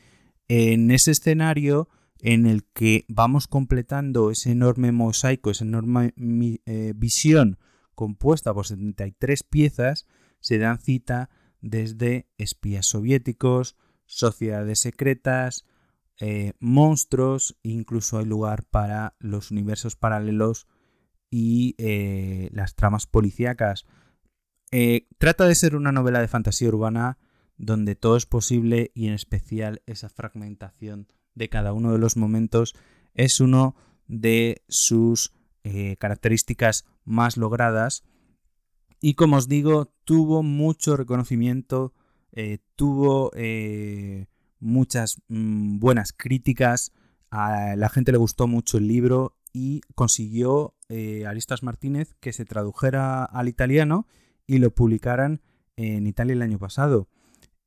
En 0.48 0.90
ese 0.90 1.10
escenario 1.10 1.88
en 2.20 2.46
el 2.46 2.64
que 2.64 3.04
vamos 3.08 3.46
completando 3.46 4.30
ese 4.30 4.52
enorme 4.52 4.92
mosaico, 4.92 5.50
esa 5.50 5.64
enorme 5.64 6.12
eh, 6.16 6.92
visión 6.96 7.58
compuesta 7.94 8.54
por 8.54 8.66
73 8.66 9.42
piezas, 9.42 10.06
se 10.40 10.58
dan 10.58 10.78
cita 10.78 11.30
desde 11.60 12.28
espías 12.38 12.86
soviéticos, 12.86 13.76
sociedades 14.06 14.80
secretas, 14.80 15.66
eh, 16.18 16.52
monstruos, 16.60 17.58
incluso 17.62 18.18
hay 18.18 18.24
lugar 18.24 18.64
para 18.64 19.14
los 19.18 19.50
universos 19.50 19.96
paralelos 19.96 20.66
y 21.30 21.74
eh, 21.78 22.50
las 22.52 22.74
tramas 22.74 23.06
policíacas. 23.06 23.86
Trata 25.18 25.46
de 25.46 25.54
ser 25.54 25.74
una 25.74 25.90
novela 25.90 26.20
de 26.20 26.28
fantasía 26.28 26.68
urbana 26.68 27.18
donde 27.56 27.94
todo 27.94 28.16
es 28.16 28.26
posible 28.26 28.90
y 28.94 29.08
en 29.08 29.14
especial 29.14 29.82
esa 29.86 30.08
fragmentación 30.08 31.08
de 31.34 31.48
cada 31.48 31.72
uno 31.72 31.92
de 31.92 31.98
los 31.98 32.16
momentos 32.16 32.74
es 33.14 33.40
uno 33.40 33.76
de 34.06 34.62
sus 34.68 35.32
características 35.98 36.84
más 37.04 37.36
logradas 37.36 38.04
y 39.00 39.14
como 39.14 39.36
os 39.36 39.48
digo 39.48 39.92
tuvo 40.04 40.44
mucho 40.44 40.96
reconocimiento, 40.96 41.92
tuvo 42.76 43.32
muchas 44.60 45.22
mm, 45.28 45.78
buenas 45.78 46.12
críticas, 46.12 46.92
a 47.30 47.76
la 47.76 47.88
gente 47.88 48.12
le 48.12 48.18
gustó 48.18 48.46
mucho 48.46 48.78
el 48.78 48.88
libro 48.88 49.36
y 49.52 49.80
consiguió 49.94 50.74
eh, 50.88 51.26
Aristas 51.26 51.62
Martínez 51.62 52.14
que 52.20 52.32
se 52.32 52.44
tradujera 52.44 53.24
al 53.24 53.48
italiano 53.48 54.06
y 54.46 54.58
lo 54.58 54.70
publicaran 54.70 55.40
en 55.76 56.06
Italia 56.06 56.34
el 56.34 56.42
año 56.42 56.58
pasado. 56.58 57.08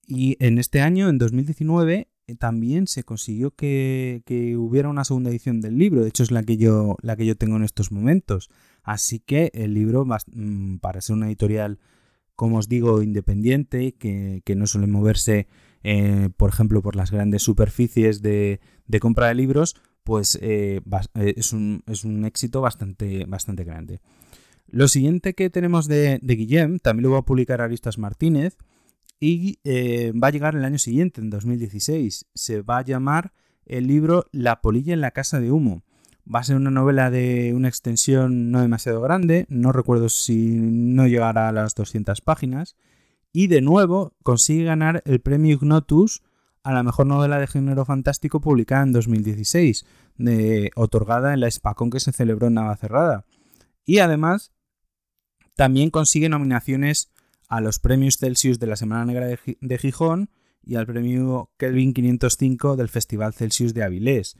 Y 0.09 0.35
en 0.39 0.57
este 0.57 0.81
año, 0.81 1.07
en 1.07 1.17
2019, 1.17 2.09
eh, 2.27 2.35
también 2.35 2.87
se 2.87 3.03
consiguió 3.03 3.51
que, 3.51 4.21
hubiera 4.57 4.89
una 4.89 5.05
segunda 5.05 5.29
edición 5.29 5.61
del 5.61 5.77
libro. 5.77 6.01
De 6.01 6.09
hecho, 6.09 6.23
es 6.23 6.31
la 6.31 6.43
que 6.43 6.57
yo, 6.57 6.97
la 7.01 7.15
que 7.15 7.25
yo 7.25 7.35
tengo 7.35 7.55
en 7.55 7.63
estos 7.63 7.91
momentos. 7.91 8.49
Así 8.83 9.19
que 9.19 9.51
el 9.53 9.73
libro, 9.73 10.05
mm, 10.05 10.77
para 10.79 10.99
ser 10.99 11.15
una 11.15 11.27
editorial, 11.27 11.79
como 12.35 12.57
os 12.57 12.67
digo, 12.67 13.01
independiente, 13.03 13.93
que, 13.93 14.41
que 14.43 14.55
no 14.55 14.67
suele 14.67 14.87
moverse 14.87 15.47
eh, 15.83 16.29
por 16.35 16.49
ejemplo, 16.49 16.81
por 16.81 16.95
las 16.95 17.11
grandes 17.11 17.43
superficies 17.43 18.21
de, 18.21 18.59
compra 18.99 19.27
de 19.27 19.35
libros, 19.35 19.75
pues 20.03 20.37
eh, 20.41 20.81
eh, 21.15 21.33
es, 21.37 21.53
un, 21.53 21.83
éxito 22.25 22.61
bastante, 22.61 23.25
bastante 23.25 23.63
grande. 23.63 24.01
Lo 24.67 24.87
siguiente 24.87 25.33
que 25.33 25.49
tenemos 25.49 25.87
de, 25.87 26.19
de 26.21 26.35
Guillem, 26.35 26.79
también 26.79 27.03
lo 27.03 27.11
va 27.11 27.19
a 27.19 27.25
publicar 27.25 27.61
Aristas 27.61 27.97
Martínez, 27.97 28.57
y 29.19 29.59
va 30.11 30.27
a 30.27 30.31
llegar 30.31 30.55
el 30.55 30.65
año 30.65 30.79
siguiente, 30.79 31.21
en 31.21 31.29
2016. 31.29 32.25
Se 32.33 32.61
va 32.61 32.79
a 32.79 32.83
llamar 32.83 33.33
el 33.65 33.87
libro 33.87 34.25
La 34.31 34.61
polilla 34.61 34.93
en 34.93 35.01
la 35.01 35.11
casa 35.11 35.39
de 35.39 35.51
humo. 35.51 35.83
Va 36.31 36.39
a 36.39 36.43
ser 36.43 36.55
una 36.55 36.71
novela 36.71 37.09
de 37.09 37.53
una 37.55 37.67
extensión 37.67 38.51
no 38.51 38.61
demasiado 38.61 39.01
grande, 39.01 39.45
no 39.49 39.71
recuerdo 39.71 40.09
si 40.09 40.57
no 40.59 41.07
llegará 41.07 41.49
a 41.49 41.51
las 41.51 41.73
200 41.75 42.21
páginas, 42.21 42.75
y 43.31 43.47
de 43.47 43.61
nuevo 43.61 44.13
consigue 44.23 44.65
ganar 44.65 45.01
el 45.05 45.21
premio 45.21 45.55
Ignotus 45.55 46.21
a 46.63 46.73
la 46.73 46.83
mejor 46.83 47.07
novela 47.07 47.39
de 47.39 47.47
género 47.47 47.85
fantástico 47.85 48.41
publicada 48.41 48.83
en 48.83 48.91
2016, 48.91 49.85
de, 50.17 50.71
otorgada 50.75 51.33
en 51.33 51.39
la 51.39 51.49
SPACON 51.49 51.89
que 51.89 51.99
se 51.99 52.11
celebró 52.11 52.47
en 52.47 52.55
Navacerrada. 52.55 53.25
Y 53.85 53.99
además 53.99 54.51
también 55.55 55.89
consigue 55.89 56.29
nominaciones 56.29 57.11
a 57.49 57.61
los 57.61 57.79
premios 57.79 58.17
Celsius 58.17 58.59
de 58.59 58.67
la 58.67 58.75
Semana 58.75 59.05
Negra 59.05 59.27
de, 59.27 59.77
Gijón 59.77 60.29
y 60.63 60.75
al 60.75 60.85
premio 60.85 61.51
Kelvin 61.57 61.93
505 61.93 62.75
del 62.75 62.89
Festival 62.89 63.33
Celsius 63.33 63.73
de 63.73 63.83
Avilés. 63.83 64.37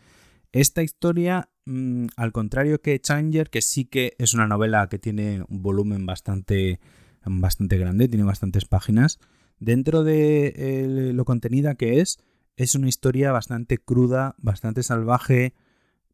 Esta 0.52 0.84
historia, 0.84 1.50
mm, 1.66 2.08
al 2.16 2.32
contrario 2.32 2.82
que 2.82 3.00
Challenger, 3.00 3.50
que 3.50 3.62
sí 3.62 3.86
que 3.86 4.16
es 4.20 4.34
una 4.34 4.48
novela 4.48 4.88
que 4.88 5.00
tiene 5.00 5.44
un 5.50 5.62
volumen 5.62 6.06
bastante 6.06 6.80
bastante 7.26 7.78
grande, 7.78 8.08
tiene 8.08 8.24
bastantes 8.24 8.66
páginas. 8.66 9.20
Dentro 9.60 10.04
de 10.04 11.12
lo 11.14 11.26
contenida 11.26 11.76
que 11.76 12.00
es, 12.00 12.20
es 12.56 12.76
una 12.76 12.88
historia 12.88 13.32
bastante 13.32 13.78
cruda, 13.78 14.36
bastante 14.38 14.84
salvaje, 14.84 15.54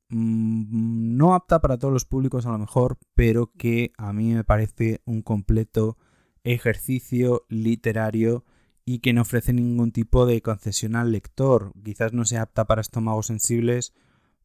mm, 0.09 1.15
no 1.17 1.35
apta 1.35 1.59
para 1.61 1.77
todos 1.77 1.93
los 1.93 2.05
públicos 2.05 2.45
a 2.45 2.51
lo 2.51 2.57
mejor, 2.57 2.97
pero 3.13 3.51
que 3.57 3.91
a 3.97 4.13
mí 4.13 4.33
me 4.33 4.43
parece 4.43 5.01
un 5.05 5.21
completo 5.21 5.97
ejercicio 6.45 7.45
literario 7.49 8.45
y 8.85 8.99
que 8.99 9.13
no 9.13 9.23
ofrece 9.23 9.51
ningún 9.51 9.91
tipo 9.91 10.25
de 10.25 10.41
concesión 10.41 10.95
al 10.95 11.11
lector. 11.11 11.73
Quizás 11.83 12.13
no 12.13 12.23
sea 12.23 12.43
apta 12.43 12.65
para 12.65 12.81
estómagos 12.81 13.27
sensibles, 13.27 13.93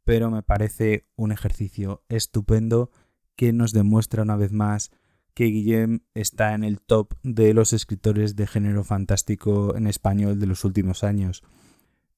pero 0.03 0.31
me 0.31 0.43
parece 0.43 1.07
un 1.15 1.31
ejercicio 1.31 2.03
estupendo 2.09 2.91
que 3.37 3.53
nos 3.53 3.73
demuestra 3.73 4.23
una 4.23 4.37
vez 4.37 4.51
más 4.51 4.91
que 5.35 5.45
Guillem 5.45 6.01
está 6.15 6.55
en 6.55 6.65
el 6.65 6.81
top 6.81 7.15
de 7.23 7.55
los 7.55 7.73
escritores 7.73 8.35
de 8.35 8.47
género 8.47 8.83
fantástico 8.83 9.77
en 9.77 9.87
español 9.87 10.41
de 10.41 10.47
los 10.47 10.65
últimos 10.65 11.05
años. 11.05 11.43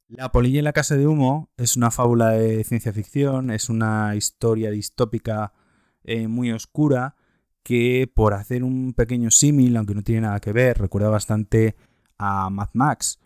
La 0.09 0.33
polilla 0.33 0.59
en 0.59 0.65
la 0.65 0.73
casa 0.73 0.97
de 0.97 1.07
humo 1.07 1.51
es 1.57 1.77
una 1.77 1.91
fábula 1.91 2.31
de 2.31 2.65
ciencia 2.65 2.93
ficción, 2.93 3.51
es 3.51 3.69
una 3.69 4.15
historia 4.15 4.71
distópica 4.71 5.53
eh, 6.05 6.29
muy 6.29 6.53
oscura 6.53 7.17
que 7.62 8.11
por 8.12 8.35
hacer 8.35 8.64
un 8.64 8.92
pequeño 8.92 9.31
símil, 9.31 9.76
aunque 9.76 9.95
no 9.95 10.02
tiene 10.02 10.23
nada 10.23 10.40
que 10.40 10.52
ver, 10.52 10.78
recuerda 10.78 11.09
bastante 11.09 11.76
a 12.19 12.50
Mad 12.50 12.71
Max, 12.73 13.19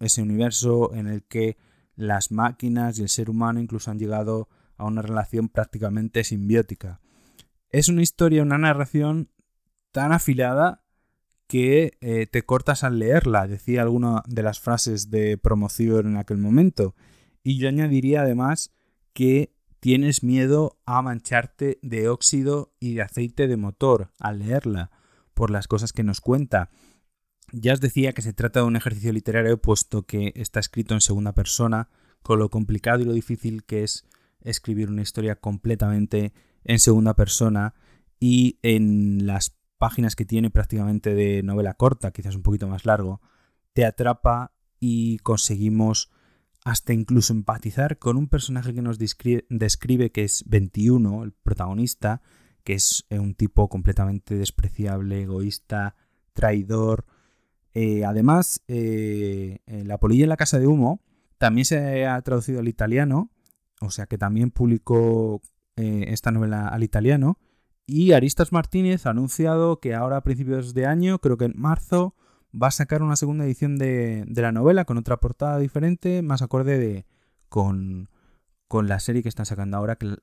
ese 0.00 0.22
universo 0.22 0.94
en 0.94 1.06
el 1.06 1.22
que 1.24 1.56
las 1.94 2.32
máquinas 2.32 2.98
y 2.98 3.02
el 3.02 3.08
ser 3.08 3.30
humano 3.30 3.60
incluso 3.60 3.90
han 3.90 3.98
llegado 3.98 4.48
a 4.76 4.84
una 4.84 5.02
relación 5.02 5.48
prácticamente 5.48 6.24
simbiótica. 6.24 7.00
Es 7.70 7.88
una 7.88 8.02
historia, 8.02 8.42
una 8.42 8.58
narración 8.58 9.30
tan 9.92 10.12
afilada 10.12 10.82
que 11.46 11.98
eh, 12.00 12.26
te 12.26 12.42
cortas 12.42 12.82
al 12.82 12.98
leerla, 12.98 13.46
decía 13.46 13.82
alguna 13.82 14.22
de 14.26 14.42
las 14.42 14.58
frases 14.58 15.10
de 15.10 15.36
promoción 15.36 16.06
en 16.06 16.16
aquel 16.16 16.38
momento. 16.38 16.94
Y 17.42 17.58
yo 17.58 17.68
añadiría 17.68 18.22
además 18.22 18.72
que 19.12 19.54
tienes 19.82 20.22
miedo 20.22 20.78
a 20.86 21.02
mancharte 21.02 21.80
de 21.82 22.08
óxido 22.08 22.72
y 22.78 22.94
de 22.94 23.02
aceite 23.02 23.48
de 23.48 23.56
motor 23.56 24.12
al 24.20 24.38
leerla, 24.38 24.92
por 25.34 25.50
las 25.50 25.66
cosas 25.66 25.92
que 25.92 26.04
nos 26.04 26.20
cuenta. 26.20 26.70
Ya 27.50 27.72
os 27.72 27.80
decía 27.80 28.12
que 28.12 28.22
se 28.22 28.32
trata 28.32 28.60
de 28.60 28.66
un 28.66 28.76
ejercicio 28.76 29.12
literario 29.12 29.60
puesto 29.60 30.06
que 30.06 30.32
está 30.36 30.60
escrito 30.60 30.94
en 30.94 31.00
segunda 31.00 31.32
persona, 31.32 31.88
con 32.22 32.38
lo 32.38 32.48
complicado 32.48 33.02
y 33.02 33.06
lo 33.06 33.12
difícil 33.12 33.64
que 33.64 33.82
es 33.82 34.06
escribir 34.40 34.88
una 34.88 35.02
historia 35.02 35.34
completamente 35.34 36.32
en 36.62 36.78
segunda 36.78 37.14
persona 37.14 37.74
y 38.20 38.60
en 38.62 39.26
las 39.26 39.58
páginas 39.78 40.14
que 40.14 40.24
tiene 40.24 40.48
prácticamente 40.48 41.12
de 41.12 41.42
novela 41.42 41.74
corta, 41.74 42.12
quizás 42.12 42.36
un 42.36 42.44
poquito 42.44 42.68
más 42.68 42.86
largo, 42.86 43.20
te 43.72 43.84
atrapa 43.84 44.54
y 44.78 45.18
conseguimos 45.18 46.12
hasta 46.64 46.92
incluso 46.92 47.32
empatizar 47.32 47.98
con 47.98 48.16
un 48.16 48.28
personaje 48.28 48.72
que 48.72 48.82
nos 48.82 48.98
describe, 48.98 50.12
que 50.12 50.24
es 50.24 50.44
21, 50.46 51.24
el 51.24 51.32
protagonista, 51.32 52.22
que 52.62 52.74
es 52.74 53.04
eh, 53.10 53.18
un 53.18 53.34
tipo 53.34 53.68
completamente 53.68 54.36
despreciable, 54.36 55.22
egoísta, 55.22 55.96
traidor. 56.32 57.04
Eh, 57.74 58.04
además, 58.04 58.62
eh, 58.68 59.58
La 59.66 59.98
polilla 59.98 60.24
en 60.24 60.28
la 60.28 60.36
casa 60.36 60.58
de 60.58 60.66
humo 60.66 61.02
también 61.38 61.64
se 61.64 62.06
ha 62.06 62.20
traducido 62.22 62.60
al 62.60 62.68
italiano, 62.68 63.32
o 63.80 63.90
sea 63.90 64.06
que 64.06 64.18
también 64.18 64.50
publicó 64.50 65.42
esta 65.74 66.30
novela 66.30 66.68
al 66.68 66.84
italiano 66.84 67.38
Y 67.86 68.12
Aristas 68.12 68.52
Martínez 68.52 69.06
ha 69.06 69.10
anunciado 69.10 69.80
que 69.80 69.94
ahora 69.94 70.18
a 70.18 70.22
principios 70.22 70.74
de 70.74 70.86
año, 70.86 71.18
creo 71.18 71.36
que 71.36 71.46
en 71.46 71.54
marzo, 71.56 72.14
va 72.60 72.68
a 72.68 72.72
sacar 72.72 73.02
una 73.02 73.16
segunda 73.16 73.44
edición 73.44 73.76
de, 73.76 74.24
la 74.28 74.52
novela 74.52 74.84
con 74.84 74.98
otra 74.98 75.18
portada 75.18 75.58
diferente, 75.58 76.22
más 76.22 76.42
acorde 76.42 76.78
de, 76.78 77.06
con, 77.48 78.10
con 78.68 78.88
la 78.88 79.00
serie 79.00 79.22
que 79.22 79.28
están 79.28 79.46
sacando 79.46 79.76
ahora, 79.76 79.96
que 79.96 80.16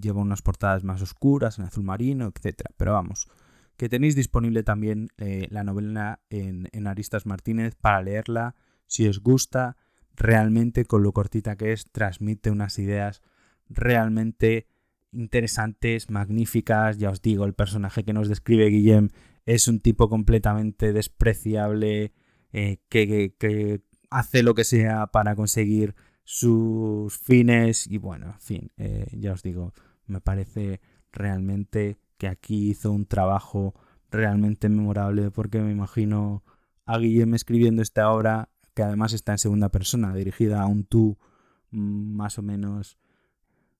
lleva 0.00 0.20
unas 0.20 0.42
portadas 0.42 0.84
más 0.84 1.02
oscuras, 1.02 1.58
en 1.58 1.64
azul 1.64 1.84
marino, 1.84 2.26
etc. 2.26 2.62
Pero 2.76 2.92
vamos, 2.92 3.28
que 3.76 3.88
tenéis 3.88 4.14
disponible 4.14 4.62
también 4.62 5.08
eh, 5.18 5.46
la 5.50 5.64
novela 5.64 6.20
en, 6.28 6.68
en, 6.72 6.86
Aristas 6.86 7.26
Martínez 7.26 7.74
para 7.76 8.02
leerla 8.02 8.54
si 8.86 9.08
os 9.08 9.20
gusta. 9.20 9.76
Realmente, 10.16 10.84
con 10.84 11.02
lo 11.02 11.12
cortita 11.12 11.56
que 11.56 11.72
es, 11.72 11.90
transmite 11.90 12.50
unas 12.50 12.78
ideas 12.78 13.22
realmente 13.70 14.66
interesantes, 15.12 16.10
magníficas. 16.10 16.98
Ya 16.98 17.10
os 17.10 17.22
digo, 17.22 17.46
el 17.46 17.54
personaje 17.54 18.04
que 18.04 18.12
nos 18.12 18.28
describe 18.28 18.66
Guillem 18.66 19.08
es 19.54 19.66
un 19.66 19.80
tipo 19.80 20.08
completamente 20.08 20.92
despreciable, 20.92 22.12
eh, 22.52 22.78
que, 22.88 23.82
hace 24.08 24.42
lo 24.44 24.54
que 24.54 24.62
sea 24.64 25.08
para 25.08 25.34
conseguir 25.34 25.96
sus 26.22 27.18
fines. 27.18 27.88
Y 27.88 27.98
bueno, 27.98 28.26
en 28.26 28.40
fin, 28.40 28.72
eh, 28.76 29.08
ya 29.12 29.32
os 29.32 29.42
digo, 29.42 29.72
me 30.06 30.20
parece 30.20 30.80
realmente 31.10 31.98
que 32.16 32.28
aquí 32.28 32.70
hizo 32.70 32.92
un 32.92 33.06
trabajo 33.06 33.74
realmente 34.10 34.68
memorable 34.68 35.32
porque 35.32 35.60
me 35.60 35.72
imagino 35.72 36.44
a 36.86 36.98
Guillem 36.98 37.34
escribiendo 37.34 37.82
esta 37.82 38.12
obra 38.12 38.50
que 38.74 38.84
además 38.84 39.12
está 39.12 39.32
en 39.32 39.38
segunda 39.38 39.68
persona, 39.68 40.14
dirigida 40.14 40.62
a 40.62 40.66
un 40.66 40.84
tú 40.84 41.18
más 41.70 42.38
o 42.38 42.42
menos 42.42 42.98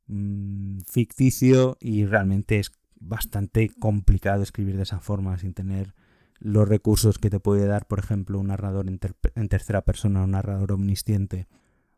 mm, 0.08 0.80
ficticio 0.80 1.76
y 1.80 2.06
realmente 2.06 2.58
es 2.58 2.72
bastante 3.00 3.70
complicado 3.80 4.42
escribir 4.42 4.76
de 4.76 4.84
esa 4.84 5.00
forma 5.00 5.36
sin 5.38 5.54
tener 5.54 5.94
los 6.38 6.68
recursos 6.68 7.18
que 7.18 7.30
te 7.30 7.40
puede 7.40 7.66
dar, 7.66 7.86
por 7.86 7.98
ejemplo, 7.98 8.38
un 8.38 8.46
narrador 8.46 8.86
en, 8.88 9.48
tercera 9.48 9.82
persona, 9.82 10.24
un 10.24 10.30
narrador 10.30 10.72
omnisciente. 10.72 11.48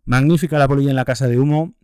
Magnífica 0.05 0.59
la 0.59 0.67
polilla 0.67 0.91
en 0.91 0.97
la 0.97 1.05
casa 1.05 1.29
de 1.29 1.39
humo 1.39 1.75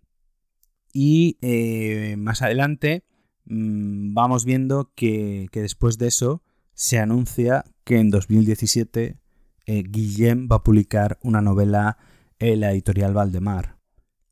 y 0.92 1.38
eh, 1.42 2.16
más 2.18 2.42
adelante 2.42 3.04
Mm, 3.48 4.12
vamos 4.12 4.44
viendo 4.44 4.92
que, 4.94 5.48
después 5.52 5.96
de 5.96 6.08
eso 6.08 6.42
se 6.74 6.98
anuncia 6.98 7.64
que 7.84 7.98
en 7.98 8.10
2017 8.10 9.18
eh, 9.66 9.82
Guillem 9.88 10.48
va 10.50 10.56
a 10.56 10.62
publicar 10.62 11.18
una 11.22 11.40
novela 11.40 11.96
en 12.38 12.60
la 12.60 12.72
editorial 12.72 13.14
Valdemar. 13.14 13.78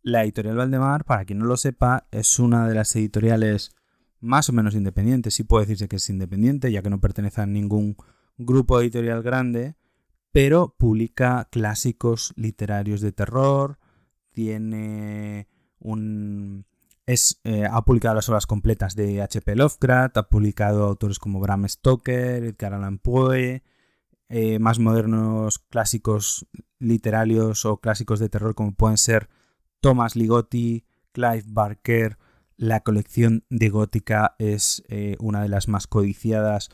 La 0.03 0.23
editorial 0.23 0.57
Valdemar, 0.57 1.05
para 1.05 1.25
quien 1.25 1.39
no 1.39 1.47
lo 1.47 1.57
sepa, 1.57 2.07
es 2.11 2.39
una 2.39 2.69
de 2.69 2.75
las 2.75 2.95
editoriales 2.95 3.71
más 4.27 4.49
o 4.49 4.53
menos 4.53 4.75
independientes. 4.75 5.35
Sí 5.35 5.45
puede 5.45 5.65
decirse 5.67 5.89
que 5.89 5.97
es 5.97 6.11
independiente, 6.11 6.71
ya 6.71 6.83
que 6.83 6.91
no 6.91 7.01
pertenece 7.01 7.41
a 7.41 7.47
ningún 7.47 7.97
grupo 8.37 8.81
editorial 8.81 9.23
grande, 9.23 9.77
pero 10.33 10.75
publica 10.77 11.49
clásicos 11.51 12.35
literarios 12.37 13.01
de 13.01 13.13
terror, 13.13 13.79
tiene 14.33 15.49
un, 15.79 16.67
es, 17.07 17.41
eh, 17.45 17.65
ha 17.71 17.83
publicado 17.85 18.17
las 18.17 18.29
obras 18.29 18.47
completas 18.47 18.95
de 18.95 19.23
H.P. 19.23 19.57
Lovecraft, 19.57 20.17
ha 20.19 20.29
publicado 20.29 20.85
autores 20.85 21.19
como 21.19 21.41
Bram 21.41 21.67
Stoker, 21.69 22.45
Edgar 22.45 22.75
Allan 22.75 22.99
Poe, 22.99 23.63
eh, 24.29 24.59
más 24.59 24.79
modernos 24.79 25.61
clásicos 25.61 26.47
literarios 26.79 27.65
o 27.65 27.79
clásicos 27.79 28.19
de 28.19 28.29
terror 28.29 28.55
como 28.55 28.75
pueden 28.75 28.99
ser 28.99 29.31
Thomas 29.81 30.17
Ligotti, 30.17 30.85
Clive 31.13 31.45
Barker. 31.47 32.19
La 32.57 32.81
colección 32.81 33.45
de 33.51 33.69
Gótica 33.69 34.35
es 34.39 34.83
eh, 34.89 35.17
una 35.21 35.43
de 35.43 35.49
las 35.49 35.69
más 35.69 35.87
codiciadas. 35.87 36.71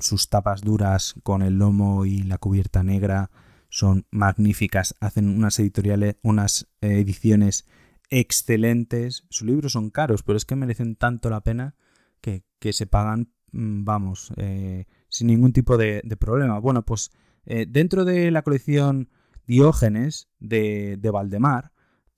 sus 0.00 0.28
tapas 0.28 0.62
duras 0.62 1.14
con 1.22 1.42
el 1.42 1.58
lomo 1.58 2.06
y 2.06 2.22
la 2.22 2.38
cubierta 2.38 2.82
negra 2.82 3.30
son 3.68 4.06
magníficas. 4.10 4.94
Hacen 5.00 5.28
unas 5.28 5.58
editoriales, 5.58 6.16
unas 6.22 6.68
ediciones 6.80 7.66
excelentes. 8.12 9.24
Sus 9.30 9.46
libros 9.46 9.72
son 9.72 9.90
caros, 9.90 10.22
pero 10.22 10.36
es 10.36 10.44
que 10.44 10.56
merecen 10.56 10.96
tanto 10.96 11.30
la 11.30 11.40
pena 11.40 11.74
que, 12.20 12.44
se 12.72 12.86
pagan, 12.86 13.32
mm, 13.52 13.84
vamos, 13.84 14.32
eh, 14.36 14.86
sin 15.08 15.26
ningún 15.28 15.52
tipo 15.52 15.76
de, 15.76 16.02
problema. 16.20 16.58
Bueno, 16.60 16.84
pues 16.84 17.10
eh, 17.46 17.66
dentro 17.68 18.04
de 18.04 18.30
la 18.30 18.42
colección 18.42 19.08
Diógenes 19.46 20.28
de, 20.38 20.98
Valdemar, 21.12 21.71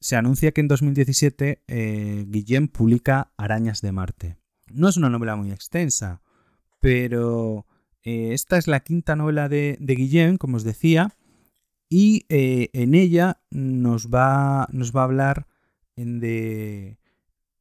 se 0.04 0.16
anuncia 0.16 0.52
que 0.52 0.60
en 0.60 0.68
2017 0.68 1.62
eh, 1.66 2.24
Guillem 2.28 2.68
publica 2.68 3.32
Arañas 3.38 3.80
de 3.80 3.90
Marte. 3.90 4.36
No 4.70 4.90
es 4.90 4.98
una 4.98 5.08
novela 5.08 5.34
muy 5.34 5.50
extensa, 5.50 6.20
pero 6.78 7.64
esta 8.02 8.58
es 8.58 8.68
la 8.68 8.80
quinta 8.80 9.16
novela 9.16 9.48
de, 9.48 9.78
de 9.80 9.94
Guillem, 9.94 10.36
como 10.36 10.58
os 10.58 10.64
decía, 10.64 11.16
y 11.88 12.26
en 12.28 12.94
ella 12.94 13.40
nos 13.50 14.10
va 14.10 14.64
a 14.64 15.02
hablar 15.02 15.46
de 15.96 16.98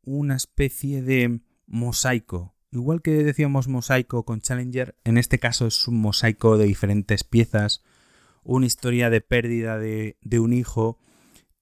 una 0.04 0.36
especie 0.36 1.02
de 1.02 1.40
mosaico. 1.66 2.56
Igual 2.74 3.02
que 3.02 3.24
decíamos 3.24 3.70
mosaico 3.70 4.26
con 4.26 4.42
Challenger, 4.42 4.98
en 5.06 5.18
este 5.18 5.40
caso 5.40 5.68
es 5.68 5.88
un 5.88 6.02
mosaico 6.02 6.58
de 6.58 6.66
diferentes 6.66 7.24
piezas, 7.24 7.84
una 8.44 8.66
historia 8.66 9.10
de 9.10 9.22
pérdida 9.22 9.78
de, 9.78 10.18
un 10.40 10.52
hijo 10.52 11.00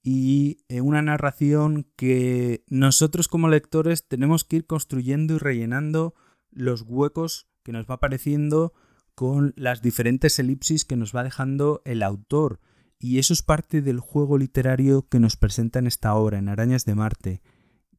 y 0.04 0.60
eh, 0.68 0.82
una 0.82 1.02
narración 1.02 1.88
que 1.96 2.64
nosotros 2.68 3.28
como 3.28 3.50
lectores 3.50 4.08
tenemos 4.08 4.44
que 4.44 4.58
ir 4.58 4.66
construyendo 4.66 5.36
y 5.36 5.38
rellenando 5.38 6.16
los 6.50 6.82
huecos 6.82 7.50
que 7.64 7.72
nos 7.72 7.86
va 7.86 7.96
apareciendo 7.96 8.74
con 9.14 9.54
las 9.56 9.82
diferentes 9.82 10.40
elipsis 10.40 10.86
que 10.86 10.96
nos 10.96 11.16
va 11.16 11.24
dejando 11.24 11.82
el 11.86 12.02
autor 12.02 12.60
y 13.02 13.18
eso 13.18 13.34
es 13.34 13.42
parte 13.42 13.82
del 13.82 14.00
juego 14.00 14.38
literario 14.38 15.08
que 15.10 15.20
nos 15.20 15.36
presenta 15.36 15.80
en 15.80 15.88
esta 15.88 16.14
obra, 16.14 16.38
en 16.38 16.50
Arañas 16.50 16.86
de 16.86 16.94
Marte, 16.94 17.42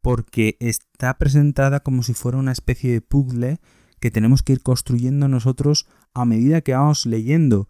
porque 0.00 0.56
está 0.60 1.18
presentada 1.18 1.80
como 1.80 2.04
si 2.04 2.14
fuera 2.14 2.38
una 2.38 2.52
especie 2.52 2.92
de 2.92 3.00
puzzle 3.00 3.60
que 3.98 4.12
tenemos 4.12 4.44
que 4.44 4.52
ir 4.52 4.62
construyendo 4.62 5.26
nosotros 5.26 5.88
a 6.14 6.24
medida 6.24 6.60
que 6.60 6.74
vamos 6.74 7.04
leyendo. 7.04 7.68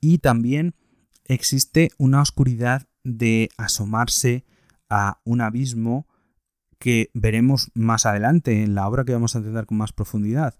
Y 0.00 0.18
también 0.18 0.74
existe 1.26 1.90
una 1.98 2.22
oscuridad 2.22 2.88
de 3.04 3.50
asomarse 3.56 4.44
a 4.88 5.20
un 5.24 5.40
abismo 5.40 6.06
que 6.78 7.10
veremos 7.14 7.70
más 7.74 8.06
adelante 8.06 8.62
en 8.62 8.74
la 8.74 8.88
obra 8.88 9.04
que 9.04 9.12
vamos 9.12 9.34
a 9.34 9.38
entender 9.38 9.66
con 9.66 9.78
más 9.78 9.92
profundidad. 9.92 10.58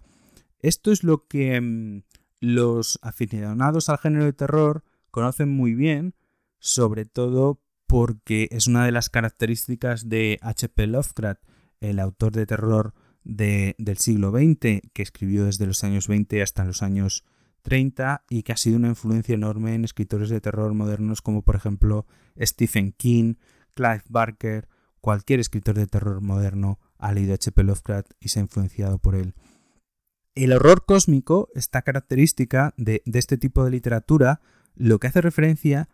Esto 0.60 0.92
es 0.92 1.02
lo 1.02 1.26
que 1.26 1.60
mm, 1.60 2.02
los 2.40 2.98
aficionados 3.02 3.88
al 3.88 3.98
género 3.98 4.24
de 4.26 4.32
terror 4.32 4.84
conocen 5.10 5.48
muy 5.48 5.74
bien, 5.74 6.14
sobre 6.58 7.06
todo 7.06 7.62
porque 7.86 8.48
es 8.52 8.66
una 8.66 8.84
de 8.84 8.92
las 8.92 9.10
características 9.10 10.08
de 10.08 10.38
H.P. 10.42 10.86
Lovecraft, 10.86 11.42
el 11.80 11.98
autor 11.98 12.32
de 12.32 12.46
terror 12.46 12.94
del 13.24 13.98
siglo 13.98 14.30
XX, 14.30 14.80
que 14.92 15.02
escribió 15.02 15.46
desde 15.46 15.66
los 15.66 15.82
años 15.84 16.06
20 16.06 16.42
hasta 16.42 16.64
los 16.64 16.82
años 16.82 17.24
30 17.62 18.24
y 18.28 18.42
que 18.42 18.52
ha 18.52 18.56
sido 18.56 18.76
una 18.76 18.88
influencia 18.88 19.34
enorme 19.34 19.74
en 19.74 19.84
escritores 19.84 20.28
de 20.28 20.40
terror 20.40 20.74
modernos 20.74 21.22
como 21.22 21.42
por 21.42 21.56
ejemplo 21.56 22.06
Stephen 22.40 22.92
King, 22.92 23.34
Clive 23.74 24.02
Barker, 24.08 24.68
cualquier 25.00 25.40
escritor 25.40 25.74
de 25.74 25.86
terror 25.86 26.20
moderno 26.20 26.78
ha 26.98 27.12
leído 27.12 27.34
H.P. 27.34 27.62
Lovecraft 27.62 28.12
y 28.20 28.28
se 28.28 28.40
ha 28.40 28.42
influenciado 28.42 28.98
por 28.98 29.14
él. 29.14 29.34
El 30.34 30.52
horror 30.52 30.84
cósmico, 30.86 31.48
esta 31.54 31.82
característica 31.82 32.74
de, 32.76 33.02
este 33.06 33.36
tipo 33.36 33.64
de 33.64 33.70
literatura, 33.70 34.40
lo 34.74 34.98
que 34.98 35.08
hace 35.08 35.20
referencia 35.20 35.88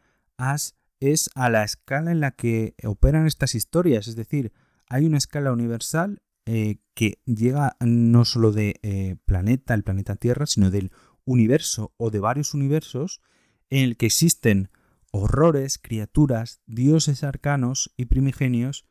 es 1.00 1.30
a 1.34 1.48
la 1.48 1.64
escala 1.64 2.12
en 2.12 2.20
la 2.20 2.32
que 2.32 2.74
operan 2.84 3.26
estas 3.26 3.54
historias, 3.54 4.08
es 4.08 4.16
decir, 4.16 4.52
hay 4.88 5.06
una 5.06 5.18
escala 5.18 5.52
universal 5.52 6.22
eh, 6.44 6.78
que 6.94 7.18
llega 7.24 7.76
no 7.80 8.24
solo 8.24 8.52
de 8.52 8.78
eh, 8.82 9.16
planeta, 9.24 9.74
el 9.74 9.82
planeta 9.82 10.14
Tierra, 10.14 10.46
sino 10.46 10.70
del 10.70 10.92
universo 11.26 11.92
o 11.98 12.10
de 12.10 12.20
varios 12.20 12.54
universos 12.54 13.20
en 13.68 13.84
el 13.84 13.96
que 13.98 14.06
existen 14.06 14.70
horrores, 15.10 15.78
criaturas, 15.78 16.62
dioses 16.66 17.22
arcanos 17.24 17.92
y 17.96 18.06
primigenios 18.06 18.86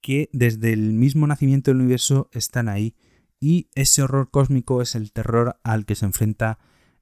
que 0.00 0.30
desde 0.32 0.72
el 0.72 0.92
mismo 0.92 1.26
nacimiento 1.26 1.70
del 1.70 1.80
universo 1.80 2.28
están 2.32 2.68
ahí. 2.68 2.94
Y 3.40 3.68
ese 3.74 4.02
horror 4.02 4.30
cósmico 4.30 4.82
es 4.82 4.94
el 4.94 5.12
terror 5.12 5.58
al 5.64 5.86
que 5.86 5.94
se 5.94 6.04
enfrenta 6.04 6.58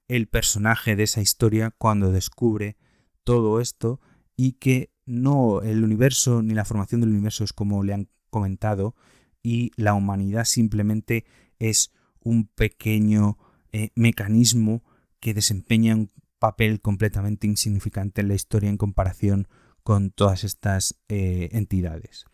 el 0.07 0.29
personaje 0.29 0.97
de 0.97 1.03
esa 1.03 1.21
historia 1.21 1.75
cuando 1.77 2.13
descubre 2.13 2.77
todo 3.25 3.61
esto 3.61 4.01
y 4.37 4.53
que 4.53 4.91
no 5.05 5.63
el 5.63 5.85
universo 5.85 6.43
ni 6.43 6.55
la 6.55 6.65
formación 6.65 7.01
del 7.01 7.11
universo 7.11 7.45
es 7.45 7.53
como 7.53 7.83
le 7.83 7.95
han 7.95 8.09
comentado 8.31 8.95
y 9.43 9.73
la 9.77 9.95
humanidad 9.95 10.45
simplemente 10.45 11.25
es 11.59 11.93
un 12.21 12.47
pequeño 12.47 13.39
eh, 13.73 13.91
mecanismo 13.95 14.83
que 15.21 15.35
desempeña 15.35 15.95
un 15.95 16.11
papel 16.39 16.81
completamente 16.81 17.47
insignificante 17.47 18.21
en 18.21 18.29
la 18.29 18.35
historia 18.35 18.71
en 18.71 18.77
comparación 18.77 19.49
con 19.83 20.11
todas 20.11 20.45
estas 20.45 21.01
eh, 21.09 21.49
entidades. 21.53 22.27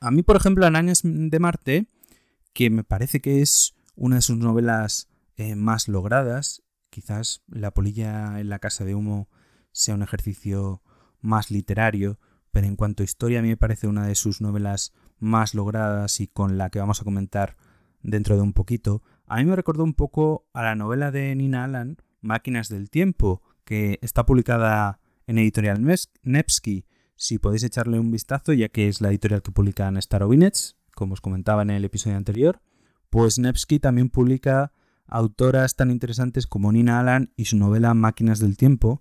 A 0.00 0.10
mí, 0.10 0.22
por 0.22 0.36
ejemplo, 0.36 0.66
en 0.66 0.76
Años 0.76 1.00
de 1.04 1.38
Marte 1.38 1.88
que 2.52 2.70
me 2.70 2.84
parece 2.84 3.20
que 3.20 3.42
es 3.42 3.74
una 3.94 4.16
de 4.16 4.22
sus 4.22 4.38
novelas 4.38 5.08
eh, 5.36 5.54
más 5.54 5.88
logradas. 5.88 6.62
Quizás 6.90 7.42
La 7.46 7.72
polilla 7.72 8.40
en 8.40 8.48
la 8.48 8.58
casa 8.58 8.84
de 8.84 8.94
humo 8.94 9.28
sea 9.72 9.94
un 9.94 10.02
ejercicio 10.02 10.82
más 11.20 11.50
literario, 11.50 12.18
pero 12.50 12.66
en 12.66 12.76
cuanto 12.76 13.02
a 13.02 13.04
historia 13.04 13.38
a 13.38 13.42
mí 13.42 13.48
me 13.48 13.56
parece 13.56 13.86
una 13.86 14.06
de 14.06 14.14
sus 14.14 14.40
novelas 14.40 14.92
más 15.18 15.54
logradas 15.54 16.20
y 16.20 16.26
con 16.26 16.58
la 16.58 16.70
que 16.70 16.80
vamos 16.80 17.00
a 17.00 17.04
comentar 17.04 17.56
dentro 18.02 18.36
de 18.36 18.42
un 18.42 18.52
poquito. 18.52 19.02
A 19.30 19.36
mí 19.36 19.44
me 19.44 19.54
recordó 19.54 19.84
un 19.84 19.94
poco 19.94 20.48
a 20.52 20.64
la 20.64 20.74
novela 20.74 21.12
de 21.12 21.32
Nina 21.36 21.62
Allan, 21.62 21.98
Máquinas 22.20 22.68
del 22.68 22.90
Tiempo, 22.90 23.42
que 23.64 24.00
está 24.02 24.26
publicada 24.26 24.98
en 25.28 25.38
editorial 25.38 25.80
Nevsky. 26.24 26.84
Si 27.14 27.38
podéis 27.38 27.62
echarle 27.62 28.00
un 28.00 28.10
vistazo, 28.10 28.52
ya 28.54 28.68
que 28.70 28.88
es 28.88 29.00
la 29.00 29.10
editorial 29.10 29.42
que 29.42 29.52
publica 29.52 29.86
en 29.86 30.00
como 30.96 31.14
os 31.14 31.20
comentaba 31.20 31.62
en 31.62 31.70
el 31.70 31.84
episodio 31.84 32.16
anterior, 32.16 32.60
pues 33.08 33.38
Nevsky 33.38 33.78
también 33.78 34.10
publica 34.10 34.72
autoras 35.06 35.76
tan 35.76 35.92
interesantes 35.92 36.48
como 36.48 36.72
Nina 36.72 36.98
Allan 36.98 37.32
y 37.36 37.44
su 37.44 37.56
novela 37.56 37.94
Máquinas 37.94 38.40
del 38.40 38.56
Tiempo, 38.56 39.00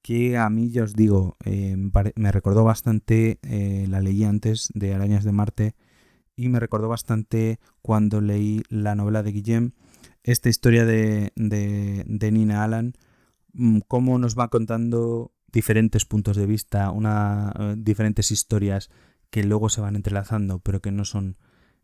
que 0.00 0.38
a 0.38 0.48
mí 0.48 0.70
ya 0.70 0.84
os 0.84 0.94
digo, 0.94 1.38
eh, 1.44 1.76
me 2.14 2.30
recordó 2.30 2.62
bastante, 2.62 3.40
eh, 3.42 3.86
la 3.88 4.00
leí 4.00 4.22
antes 4.22 4.68
de 4.74 4.94
Arañas 4.94 5.24
de 5.24 5.32
Marte, 5.32 5.74
y 6.36 6.48
me 6.48 6.60
recordó 6.60 6.88
bastante 6.88 7.58
cuando 7.82 8.20
leí 8.20 8.62
la 8.68 8.94
novela 8.94 9.22
de 9.22 9.32
Guillem, 9.32 9.72
esta 10.22 10.48
historia 10.48 10.84
de, 10.84 11.32
de, 11.34 12.30
Nina 12.32 12.62
Allan, 12.62 12.94
mm, 13.54 13.80
cómo 13.88 14.18
nos 14.18 14.38
va 14.38 14.48
contando 14.48 15.32
diferentes 15.50 16.04
puntos 16.04 16.36
de 16.36 16.46
vista, 16.46 16.90
una, 16.90 17.52
eh, 17.58 17.74
diferentes 17.78 18.30
historias 18.30 18.90
que 19.30 19.44
luego 19.44 19.68
se 19.68 19.80
van 19.80 19.96
entrelazando, 19.96 20.58
pero 20.58 20.80
que 20.82 20.92
no 20.92 21.04
son 21.04 21.38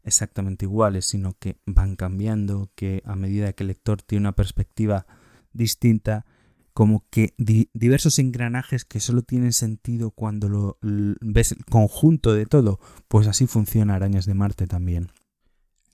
exactamente 0.05 0.67
iguales, 0.67 1.07
sino 1.07 1.35
que 1.39 1.57
van 1.65 1.97
cambiando, 1.97 2.71
que 2.75 3.03
a 3.07 3.17
medida 3.17 3.53
que 3.53 3.63
el 3.63 3.69
lector 3.69 4.03
tiene 4.03 4.23
una 4.23 4.33
perspectiva 4.33 5.07
distinta, 5.53 6.27
como 6.73 7.05
que 7.11 7.35
diversos 7.39 8.19
engranajes 8.19 8.85
que 8.85 9.01
solo 9.01 9.23
tienen 9.23 9.53
sentido 9.53 10.11
cuando 10.11 10.49
lo 10.49 10.79
ves 10.81 11.53
el 11.53 11.65
conjunto 11.65 12.33
de 12.33 12.47
todo, 12.47 12.81
pues 13.09 13.27
así 13.27 13.47
funciona 13.47 13.95
Arañas 13.95 14.27
de 14.27 14.35
Marte 14.35 14.67
también. 14.67 15.11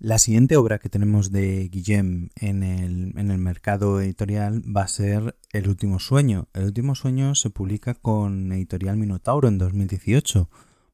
La 0.00 0.18
siguiente 0.18 0.56
obra 0.56 0.78
que 0.78 0.88
tenemos 0.88 1.32
de 1.32 1.68
Guillem 1.68 2.28
en 2.36 2.62
el, 2.62 3.18
en 3.18 3.32
el 3.32 3.38
mercado 3.38 4.00
editorial 4.00 4.62
va 4.64 4.82
a 4.82 4.88
ser 4.88 5.36
El 5.52 5.68
último 5.68 5.98
sueño. 5.98 6.46
El 6.54 6.66
último 6.66 6.94
sueño 6.94 7.34
se 7.34 7.50
publica 7.50 7.94
con 7.94 8.52
Editorial 8.52 8.96
Minotauro 8.96 9.48
en 9.48 9.58
2018. 9.58 10.48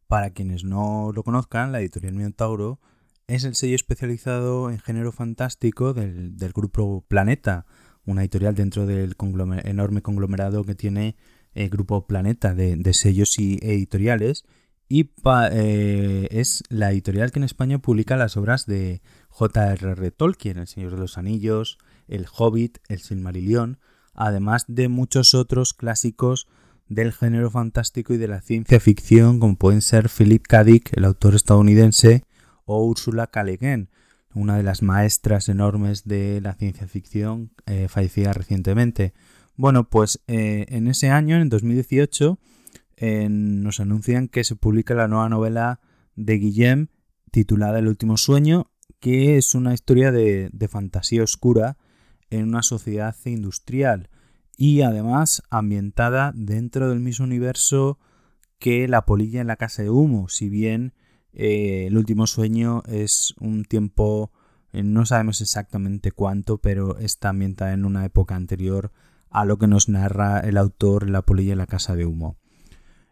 Para 0.07 0.31
quienes 0.31 0.65
no 0.65 1.13
lo 1.15 1.23
conozcan, 1.23 1.71
la 1.71 1.81
Editorial 1.81 2.15
Minotauro 2.15 2.81
es 3.27 3.45
el 3.45 3.55
sello 3.55 3.77
especializado 3.77 4.71
en 4.71 4.79
género 4.79 5.13
fantástico 5.13 5.93
del, 5.93 6.39
del 6.39 6.53
grupo 6.53 7.05
Planeta, 7.07 7.67
una 8.07 8.23
editorial 8.23 8.55
dentro 8.55 8.87
del 8.87 9.17
enorme 9.65 10.03
conglomerado 10.03 10.65
que 10.65 10.75
tiene 10.75 11.17
el 11.55 11.71
grupo 11.71 12.07
Planeta 12.07 12.55
de, 12.55 12.93
sellos 12.93 13.39
y 13.39 13.59
editoriales. 13.63 14.45
Y 14.89 15.11
eh, 15.51 16.29
es 16.31 16.63
la 16.69 16.93
editorial 16.93 17.33
que 17.33 17.39
en 17.39 17.45
España 17.45 17.79
publica 17.79 18.17
las 18.17 18.37
obras 18.37 18.67
de 18.67 19.01
J.R.R. 19.31 20.11
Tolkien, 20.11 20.59
El 20.59 20.67
Señor 20.67 20.93
de 20.93 20.99
los 20.99 21.17
Anillos, 21.17 21.79
El 22.07 22.27
Hobbit, 22.37 22.79
El 22.89 23.01
Silmarillion, 23.01 23.79
además 24.13 24.65
de 24.69 24.89
muchos 24.89 25.35
otros 25.35 25.73
clásicos 25.73 26.49
del 26.89 27.13
género 27.13 27.51
fantástico 27.51 28.13
y 28.13 28.19
de 28.19 28.29
la 28.29 28.43
ciencia 28.43 28.79
ficción, 28.79 29.41
como 29.41 29.57
pueden 29.57 29.81
ser 29.81 30.11
Philip 30.11 30.47
K. 30.47 30.65
Dick, 30.65 30.97
el 30.97 31.05
autor 31.05 31.35
estadounidense, 31.35 32.25
o 32.67 32.85
Ursula 32.85 33.27
K. 33.27 33.43
Le 33.45 33.57
Guin, 33.57 33.89
una 34.35 34.57
de 34.57 34.63
las 34.63 34.83
maestras 34.83 35.49
enormes 35.49 36.05
de 36.05 36.41
la 36.41 36.55
ciencia 36.55 36.87
ficción, 36.87 37.53
eh, 37.67 37.89
fallecida 37.89 38.33
recientemente. 38.33 39.15
Bueno, 39.57 39.89
pues 39.89 40.23
eh, 40.27 40.67
en 40.69 40.89
ese 40.89 41.11
año, 41.11 41.37
en 41.37 41.49
2018, 41.49 42.39
nos 43.29 43.81
anuncian 43.81 44.29
que 44.29 44.45
se 44.45 44.57
publica 44.57 44.95
la 44.95 45.09
nueva 45.09 45.29
novela 45.29 45.81
de 46.15 46.39
Guillem 46.39 46.87
titulada 47.31 47.81
El 47.81 47.89
último 47.89 48.17
sueño, 48.17 48.71
que 49.01 49.37
es 49.37 49.55
una 49.55 49.75
historia 49.75 50.11
de, 50.11 50.49
de 50.53 50.69
fantasía 50.69 51.23
oscura 51.23 51.77
en 52.31 52.49
una 52.49 52.63
sociedad 52.63 53.15
industrial 53.25 54.09
y 54.57 54.83
además 54.83 55.43
ambientada 55.51 56.33
dentro 56.35 56.89
del 56.89 57.01
mismo 57.01 57.27
universo 57.27 57.99
que 58.59 58.89
La 58.89 59.05
polilla 59.05 59.41
en 59.41 59.47
la 59.47 59.57
casa 59.57 59.83
de 59.83 59.91
humo, 59.91 60.29
si 60.29 60.49
bien 60.49 60.95
eh, 61.35 61.87
el 61.89 61.99
último 61.99 62.27
sueño 62.27 62.83
es 62.87 63.35
un 63.41 63.65
tiempo, 63.65 64.31
eh, 64.73 64.85
no 64.85 65.05
sabemos 65.05 65.41
exactamente 65.41 66.13
cuánto, 66.13 66.59
pero 66.59 66.99
está 66.99 67.31
ambientada 67.31 67.73
en 67.73 67.85
una 67.85 68.05
época 68.05 68.37
anterior 68.37 68.93
a 69.31 69.45
lo 69.45 69.59
que 69.59 69.67
nos 69.67 69.89
narra 69.89 70.41
el 70.41 70.57
autor 70.57 71.11
La 71.11 71.23
polilla 71.23 71.53
en 71.53 71.59
la 71.59 71.67
casa 71.67 71.97
de 71.97 72.07
humo. 72.07 72.39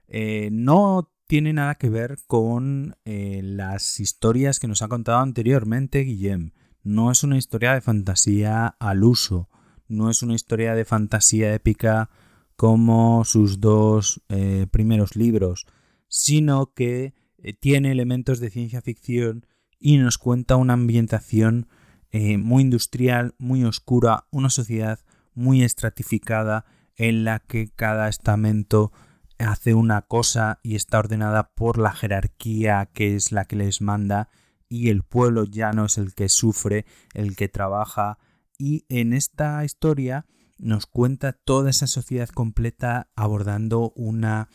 Eh, 0.07 0.51
no 0.53 1.11
tiene 1.27 1.53
nada 1.53 1.77
que 1.77 1.89
ver 1.89 2.19
con 2.27 2.95
las 3.05 3.99
historias 3.99 4.61
que 4.61 4.69
nos 4.69 4.83
ha 4.83 4.89
contado 4.89 5.19
anteriormente 5.19 6.01
Guillem. 6.01 6.53
No 6.83 7.11
es 7.11 7.25
una 7.25 7.39
historia 7.39 7.73
de 7.73 7.81
fantasía 7.81 8.67
al 8.67 9.03
uso, 9.03 9.49
no 9.89 10.11
es 10.11 10.23
una 10.23 10.35
historia 10.35 10.75
de 10.75 10.85
fantasía 10.85 11.55
épica 11.55 12.11
como 12.55 13.25
sus 13.25 13.61
dos 13.61 14.23
primeros 14.71 15.17
libros, 15.17 15.67
sino 16.09 16.75
que 16.75 17.15
tiene 17.61 17.93
elementos 17.93 18.41
de 18.41 18.51
ciencia 18.51 18.83
ficción 18.83 19.47
y 19.79 19.99
nos 19.99 20.19
cuenta 20.19 20.57
una 20.57 20.75
ambientación 20.75 21.69
eh, 22.11 22.39
muy 22.39 22.63
industrial, 22.63 23.35
muy 23.39 23.65
oscura, 23.65 24.27
una 24.31 24.51
sociedad 24.51 25.01
muy 25.35 25.63
estratificada 25.63 26.65
en 26.97 27.25
la 27.25 27.41
que 27.41 27.69
cada 27.69 28.09
estamento 28.09 28.93
hace 29.39 29.75
una 29.75 30.03
cosa 30.03 30.61
y 30.63 30.77
está 30.77 30.99
ordenada 30.99 31.55
por 31.55 31.79
la 31.79 31.93
jerarquía 31.93 32.91
que 32.93 33.17
es 33.17 33.33
la 33.33 33.45
que 33.47 33.57
les 33.57 33.81
manda 33.81 34.29
y 34.69 34.89
el 34.89 35.03
pueblo 35.03 35.45
ya 35.45 35.73
no 35.73 35.87
es 35.87 35.99
el 35.99 36.15
que 36.15 36.29
sufre, 36.29 36.87
el 37.13 37.37
que 37.37 37.49
trabaja. 37.49 38.19
Y 38.59 38.87
en 38.89 39.13
esta 39.13 39.63
historia 39.65 40.25
nos 40.57 40.87
cuenta 40.87 41.33
toda 41.33 41.69
esa 41.71 41.87
sociedad 41.87 42.29
completa 42.29 43.11
abordando 43.17 43.93
una 43.97 44.49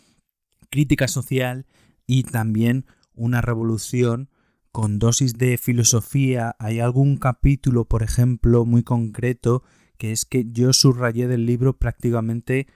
crítica 0.70 1.08
social 1.08 1.68
y 2.08 2.24
también 2.24 2.86
una 3.14 3.42
revolución 3.42 4.30
con 4.72 4.98
dosis 5.00 5.38
de 5.38 5.58
filosofía. 5.58 6.56
Hay 6.60 6.80
algún 6.80 7.18
capítulo, 7.18 7.86
por 7.86 8.02
ejemplo, 8.02 8.66
muy 8.66 8.84
concreto, 8.84 9.64
que 9.98 10.12
es 10.12 10.26
que 10.26 10.46
yo 10.52 10.74
subrayé 10.74 11.28
del 11.28 11.46
libro 11.46 11.78
prácticamente 11.78 12.68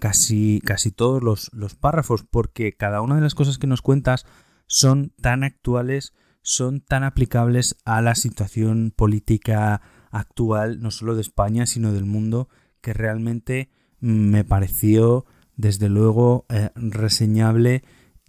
casi, 0.00 0.60
casi 0.64 0.90
todos 0.90 1.22
los, 1.22 1.50
los 1.52 1.76
párrafos, 1.76 2.24
porque 2.24 2.72
cada 2.72 3.00
una 3.00 3.14
de 3.14 3.20
las 3.20 3.34
cosas 3.34 3.58
que 3.58 3.66
nos 3.66 3.82
cuentas 3.82 4.26
son 4.66 5.12
tan 5.20 5.44
actuales, 5.44 6.14
son 6.42 6.80
tan 6.80 7.04
aplicables 7.04 7.76
a 7.84 8.00
la 8.00 8.14
situación 8.14 8.92
política 8.94 9.82
actual, 10.10 10.80
no 10.80 10.90
solo 10.90 11.14
de 11.14 11.20
España, 11.20 11.66
sino 11.66 11.92
del 11.92 12.06
mundo, 12.06 12.48
que 12.80 12.94
realmente 12.94 13.70
me 14.00 14.44
pareció, 14.44 15.26
desde 15.56 15.90
luego, 15.90 16.46
eh, 16.48 16.70
reseñable 16.74 17.82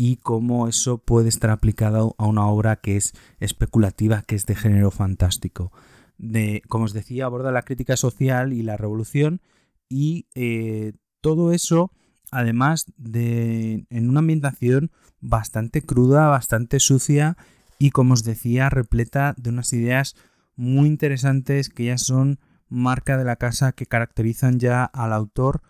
y 0.03 0.15
cómo 0.15 0.67
eso 0.67 0.97
puede 0.97 1.29
estar 1.29 1.51
aplicado 1.51 2.15
a 2.17 2.25
una 2.25 2.47
obra 2.47 2.77
que 2.77 2.97
es 2.97 3.13
especulativa, 3.39 4.23
que 4.23 4.33
es 4.33 4.47
de 4.47 4.55
género 4.55 4.89
fantástico. 4.89 5.71
De, 6.17 6.63
como 6.67 6.85
os 6.85 6.93
decía, 6.93 7.25
aborda 7.25 7.51
la 7.51 7.61
crítica 7.61 7.95
social 7.95 8.51
y 8.51 8.63
la 8.63 8.77
revolución 8.77 9.41
y 9.89 10.25
eh, 10.33 10.93
todo 11.21 11.51
eso, 11.51 11.91
además 12.31 12.91
de 12.97 13.85
en 13.91 14.09
una 14.09 14.21
ambientación 14.21 14.89
bastante 15.19 15.83
cruda, 15.83 16.29
bastante 16.29 16.79
sucia 16.79 17.37
y, 17.77 17.91
como 17.91 18.15
os 18.15 18.23
decía, 18.23 18.71
repleta 18.71 19.35
de 19.37 19.51
unas 19.51 19.71
ideas 19.71 20.15
muy 20.55 20.87
interesantes 20.87 21.69
que 21.69 21.85
ya 21.85 21.99
son 21.99 22.39
marca 22.69 23.17
de 23.17 23.25
la 23.25 23.35
casa 23.35 23.73
que 23.73 23.85
caracterizan 23.85 24.57
ya 24.57 24.83
al 24.83 25.13
autor 25.13 25.61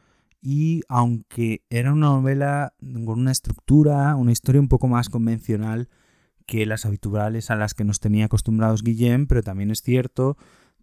y 0.41 0.81
aunque 0.89 1.63
era 1.69 1.93
una 1.93 2.07
novela 2.07 2.73
con 2.79 3.19
una 3.19 3.31
estructura, 3.31 4.15
una 4.15 4.31
historia 4.31 4.59
un 4.59 4.67
poco 4.67 4.87
más 4.87 5.09
convencional 5.09 5.89
que 6.45 6.65
las 6.65 6.85
habituales 6.85 7.51
a 7.51 7.55
las 7.55 7.73
que 7.73 7.83
nos 7.83 7.99
tenía 7.99 8.25
acostumbrados 8.25 8.83
Guillem, 8.83 9.27
pero 9.27 9.43
también 9.43 9.71
es 9.71 9.81
cierto 9.81 10.37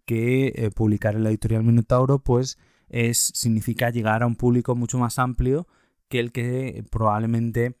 que 0.05 0.53
eh, 0.55 0.71
publicar 0.73 1.15
en 1.15 1.23
la 1.23 1.29
editorial 1.29 1.63
Minotauro 1.63 2.19
pues 2.19 2.57
es, 2.87 3.31
significa 3.35 3.89
llegar 3.89 4.23
a 4.23 4.27
un 4.27 4.35
público 4.35 4.75
mucho 4.75 4.97
más 4.97 5.19
amplio 5.19 5.67
que 6.07 6.19
el 6.19 6.31
que 6.31 6.83
probablemente 6.89 7.75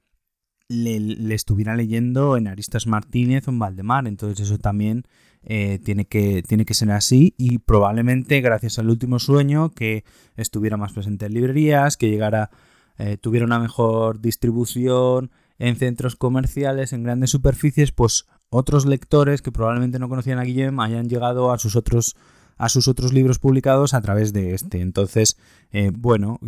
le, 0.67 1.33
estuviera 1.33 1.75
leyendo 1.75 2.37
en 2.37 2.47
Aristas 2.47 2.87
Martínez 2.87 3.47
o 3.47 3.51
en 3.51 3.59
Valdemar. 3.59 4.07
Entonces 4.07 4.45
eso 4.45 4.59
también 4.59 5.03
eh, 5.43 5.79
tiene, 5.79 6.05
que, 6.05 6.43
tiene 6.43 6.65
que 6.65 6.73
ser 6.73 6.91
así 6.91 7.33
y 7.37 7.59
probablemente 7.59 8.41
gracias 8.41 8.77
al 8.77 8.89
último 8.89 9.19
sueño 9.19 9.71
que 9.71 10.03
estuviera 10.35 10.75
más 10.75 10.91
presente 10.93 11.27
en 11.27 11.33
librerías, 11.33 11.95
que 11.95 12.09
llegara, 12.09 12.51
eh, 12.97 13.17
tuviera 13.17 13.45
una 13.45 13.59
mejor 13.59 14.19
distribución 14.19 15.31
en 15.57 15.77
centros 15.77 16.15
comerciales, 16.15 16.91
en 16.91 17.03
grandes 17.03 17.29
superficies, 17.29 17.91
pues 17.93 18.25
otros 18.49 18.85
lectores 18.85 19.41
que 19.41 19.51
probablemente 19.51 19.97
no 19.97 20.09
conocían 20.09 20.39
a 20.39 20.43
Guillem 20.43 20.79
hayan 20.81 21.07
llegado 21.07 21.51
a 21.51 21.57
sus 21.57 21.75
otros 21.75 22.15
a 22.57 22.67
sus 22.67 22.89
otros 22.89 23.13
libros 23.13 23.39
publicados 23.39 23.93
a 23.93 24.01
través 24.01 24.33
de 24.33 24.53
este. 24.53 24.81
Entonces, 24.81 25.37
eh, 25.71 25.91
bueno, 25.95 26.39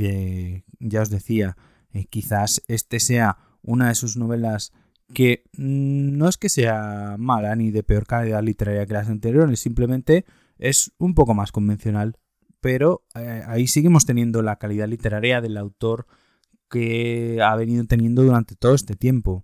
ya 0.79 1.01
os 1.01 1.09
decía, 1.09 1.55
quizás 2.09 2.61
este 2.67 2.99
sea 2.99 3.37
una 3.63 3.87
de 3.87 3.95
sus 3.95 4.17
novelas 4.17 4.73
que 5.13 5.43
mm, 5.57 6.17
no 6.17 6.27
es 6.27 6.37
que 6.37 6.49
sea 6.49 7.15
mala 7.17 7.55
ni 7.55 7.71
de 7.71 7.83
peor 7.83 8.05
calidad 8.05 8.43
literaria 8.43 8.85
que 8.85 8.93
las 8.93 9.09
anteriores, 9.09 9.59
simplemente 9.59 10.25
es 10.57 10.93
un 10.97 11.13
poco 11.15 11.33
más 11.33 11.51
convencional. 11.51 12.17
Pero 12.59 13.03
ahí 13.47 13.65
seguimos 13.65 14.05
teniendo 14.05 14.43
la 14.43 14.57
calidad 14.57 14.87
literaria 14.87 15.41
del 15.41 15.57
autor 15.57 16.05
que 16.69 17.41
ha 17.43 17.55
venido 17.55 17.83
teniendo 17.85 18.23
durante 18.23 18.55
todo 18.55 18.75
este 18.75 18.95
tiempo. 18.95 19.43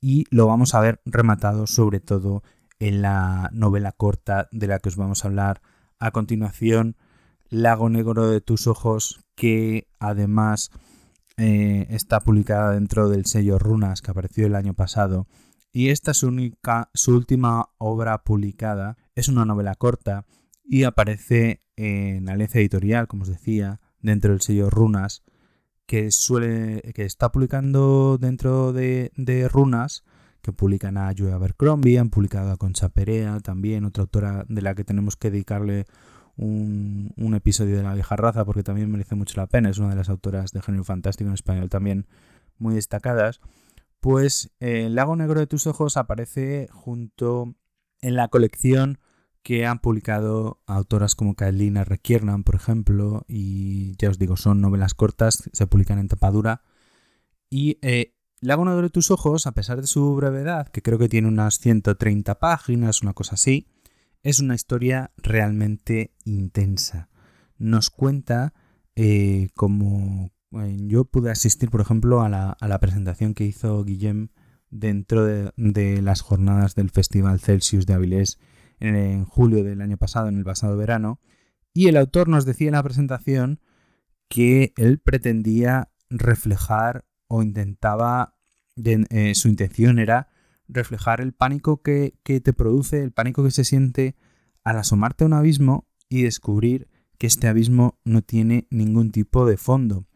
Y 0.00 0.24
lo 0.30 0.46
vamos 0.46 0.74
a 0.74 0.80
ver 0.80 1.00
rematado 1.04 1.68
sobre 1.68 2.00
todo 2.00 2.42
en 2.78 3.02
la 3.02 3.48
novela 3.52 3.92
corta 3.92 4.48
de 4.50 4.66
la 4.66 4.80
que 4.80 4.88
os 4.88 4.96
vamos 4.96 5.24
a 5.24 5.28
hablar 5.28 5.62
a 5.98 6.10
continuación, 6.10 6.96
Lago 7.48 7.88
Negro 7.88 8.28
de 8.28 8.40
tus 8.40 8.66
ojos, 8.66 9.24
que 9.34 9.88
además 9.98 10.70
eh, 11.36 11.86
está 11.90 12.20
publicada 12.20 12.72
dentro 12.72 13.08
del 13.08 13.26
sello 13.26 13.58
Runas 13.58 14.02
que 14.02 14.10
apareció 14.10 14.46
el 14.46 14.54
año 14.54 14.74
pasado. 14.74 15.26
Y 15.72 15.90
esta 15.90 16.12
es 16.12 16.18
su, 16.18 16.28
única, 16.28 16.90
su 16.94 17.14
última 17.14 17.68
obra 17.78 18.24
publicada. 18.24 18.96
Es 19.14 19.28
una 19.28 19.44
novela 19.44 19.74
corta 19.74 20.24
y 20.64 20.84
aparece 20.84 21.62
en 21.76 22.28
Alianza 22.28 22.58
Editorial, 22.58 23.06
como 23.08 23.24
os 23.24 23.28
decía, 23.28 23.80
dentro 24.00 24.32
del 24.32 24.40
sello 24.40 24.70
Runas, 24.70 25.22
que, 25.86 26.10
suele, 26.10 26.80
que 26.94 27.04
está 27.04 27.30
publicando 27.30 28.18
dentro 28.18 28.72
de, 28.72 29.12
de 29.16 29.48
Runas 29.48 30.04
que 30.46 30.52
publican 30.52 30.96
a 30.96 31.12
Joe 31.16 31.32
Abercrombie, 31.32 31.98
han 31.98 32.08
publicado 32.08 32.52
a 32.52 32.56
Concha 32.56 32.88
Perea 32.88 33.40
también, 33.40 33.84
otra 33.84 34.02
autora 34.02 34.44
de 34.48 34.62
la 34.62 34.76
que 34.76 34.84
tenemos 34.84 35.16
que 35.16 35.32
dedicarle 35.32 35.86
un, 36.36 37.34
episodio 37.34 37.76
de 37.76 37.82
la 37.82 37.94
vieja 37.94 38.16
raza 38.16 38.44
porque 38.44 38.62
también 38.62 38.90
merece 38.90 39.14
mucho 39.14 39.40
la 39.40 39.46
pena, 39.46 39.70
es 39.70 39.78
una 39.78 39.90
de 39.90 39.96
las 39.96 40.08
autoras 40.08 40.52
de 40.52 40.62
género 40.62 40.84
fantástico 40.84 41.28
en 41.28 41.34
español 41.34 41.68
también 41.68 42.06
muy 42.58 42.74
destacadas. 42.74 43.40
Pues 44.00 44.52
eh, 44.60 44.86
El 44.86 44.94
lago 44.94 45.16
negro 45.16 45.40
de 45.40 45.46
tus 45.46 45.66
ojos 45.66 45.96
aparece 45.96 46.68
junto 46.70 47.54
en 48.00 48.14
la 48.14 48.28
colección 48.28 48.98
que 49.42 49.64
han 49.64 49.78
publicado 49.78 50.60
autoras 50.66 51.14
como 51.14 51.36
Kaelina 51.36 51.84
Requiernan, 51.84 52.42
por 52.42 52.56
ejemplo, 52.56 53.24
y 53.28 53.96
ya 53.96 54.10
os 54.10 54.18
digo, 54.18 54.36
son 54.36 54.60
novelas 54.60 54.94
cortas, 54.94 55.48
se 55.52 55.66
publican 55.68 56.00
en 56.00 56.08
tapadura. 56.08 56.62
Y 57.48 57.78
eh, 57.80 58.16
Lago 58.40 58.64
Negro 58.64 58.82
de 58.82 58.90
tus 58.90 59.12
ojos, 59.12 59.46
a 59.46 59.52
pesar 59.52 59.80
de 59.80 59.86
su 59.86 60.16
brevedad, 60.16 60.68
que 60.68 60.82
creo 60.82 60.98
que 60.98 61.08
tiene 61.08 61.28
unas 61.28 61.60
130 61.60 62.40
páginas, 62.40 63.02
una 63.02 63.12
cosa 63.12 63.36
así, 63.36 63.68
es 64.26 64.40
una 64.40 64.56
historia 64.56 65.12
realmente 65.18 66.12
intensa. 66.24 67.08
Nos 67.58 67.90
cuenta 67.90 68.54
eh, 68.96 69.50
como 69.54 70.32
eh, 70.50 70.76
yo 70.80 71.04
pude 71.04 71.30
asistir, 71.30 71.70
por 71.70 71.80
ejemplo, 71.80 72.22
a 72.22 72.28
la, 72.28 72.78
presentación 72.80 73.34
que 73.34 73.44
hizo 73.44 73.84
Guillem 73.84 74.30
dentro 74.68 75.24
de, 75.24 76.02
las 76.02 76.22
jornadas 76.22 76.74
del 76.74 76.90
Festival 76.90 77.38
Celsius 77.38 77.86
de 77.86 77.94
Avilés 77.94 78.40
en, 78.80 79.24
julio 79.26 79.62
del 79.62 79.80
año 79.80 79.96
pasado, 79.96 80.26
en 80.26 80.38
el 80.38 80.44
pasado 80.44 80.76
verano, 80.76 81.20
y 81.72 81.86
el 81.86 81.96
autor 81.96 82.26
nos 82.26 82.44
decía 82.44 82.66
en 82.66 82.74
la 82.74 82.82
presentación 82.82 83.60
que 84.28 84.72
él 84.76 84.98
pretendía 84.98 85.92
reflejar 86.10 87.04
o 87.28 87.44
intentaba, 87.44 88.34
eh, 88.74 89.36
su 89.36 89.46
intención 89.46 90.00
era 90.00 90.30
reflejar 90.68 91.20
el 91.20 91.32
pánico 91.32 91.82
que, 91.82 92.14
te 92.24 92.52
produce, 92.52 93.02
el 93.02 93.12
pánico 93.12 93.44
que 93.44 93.50
se 93.50 93.64
siente 93.64 94.16
al 94.64 94.78
asomarte 94.78 95.24
a 95.24 95.26
un 95.26 95.32
abismo 95.32 95.88
y 96.08 96.22
descubrir 96.22 96.88
que 97.18 97.26
este 97.26 97.48
abismo 97.48 97.98
no 98.04 98.22
tiene 98.22 98.66
ningún 98.70 99.12
tipo 99.12 99.46
de 99.46 99.56
fondo. 99.56 100.06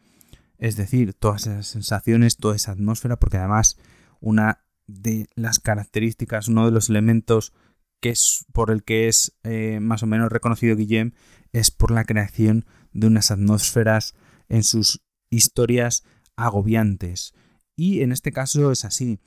Es 0.57 0.75
decir, 0.75 1.13
todas 1.13 1.47
esas 1.47 1.67
sensaciones, 1.67 2.37
toda 2.37 2.55
esa 2.55 2.71
atmósfera, 2.71 3.17
porque 3.17 3.37
además 3.37 3.77
una 4.19 4.63
de 4.87 5.27
las 5.35 5.59
características, 5.59 6.47
uno 6.47 6.65
de 6.65 6.71
los 6.71 6.89
elementos 6.89 7.53
que 8.01 8.09
es 8.09 8.45
por 8.51 8.71
el 8.71 8.83
que 8.83 9.07
es 9.07 9.37
eh, 9.43 9.79
más 9.79 10.03
o 10.03 10.07
menos 10.07 10.31
reconocido 10.31 10.75
Guillem, 10.75 11.13
es 11.53 11.71
por 11.71 11.91
la 11.91 12.03
creación 12.03 12.65
de 12.93 13.07
unas 13.07 13.31
atmósferas 13.31 14.15
en 14.49 14.63
sus 14.63 15.01
historias 15.29 16.03
agobiantes. 16.35 17.33
Y 17.75 18.01
en 18.01 18.11
este 18.11 18.31
caso 18.31 18.71
es 18.71 18.85
así. 18.85 19.19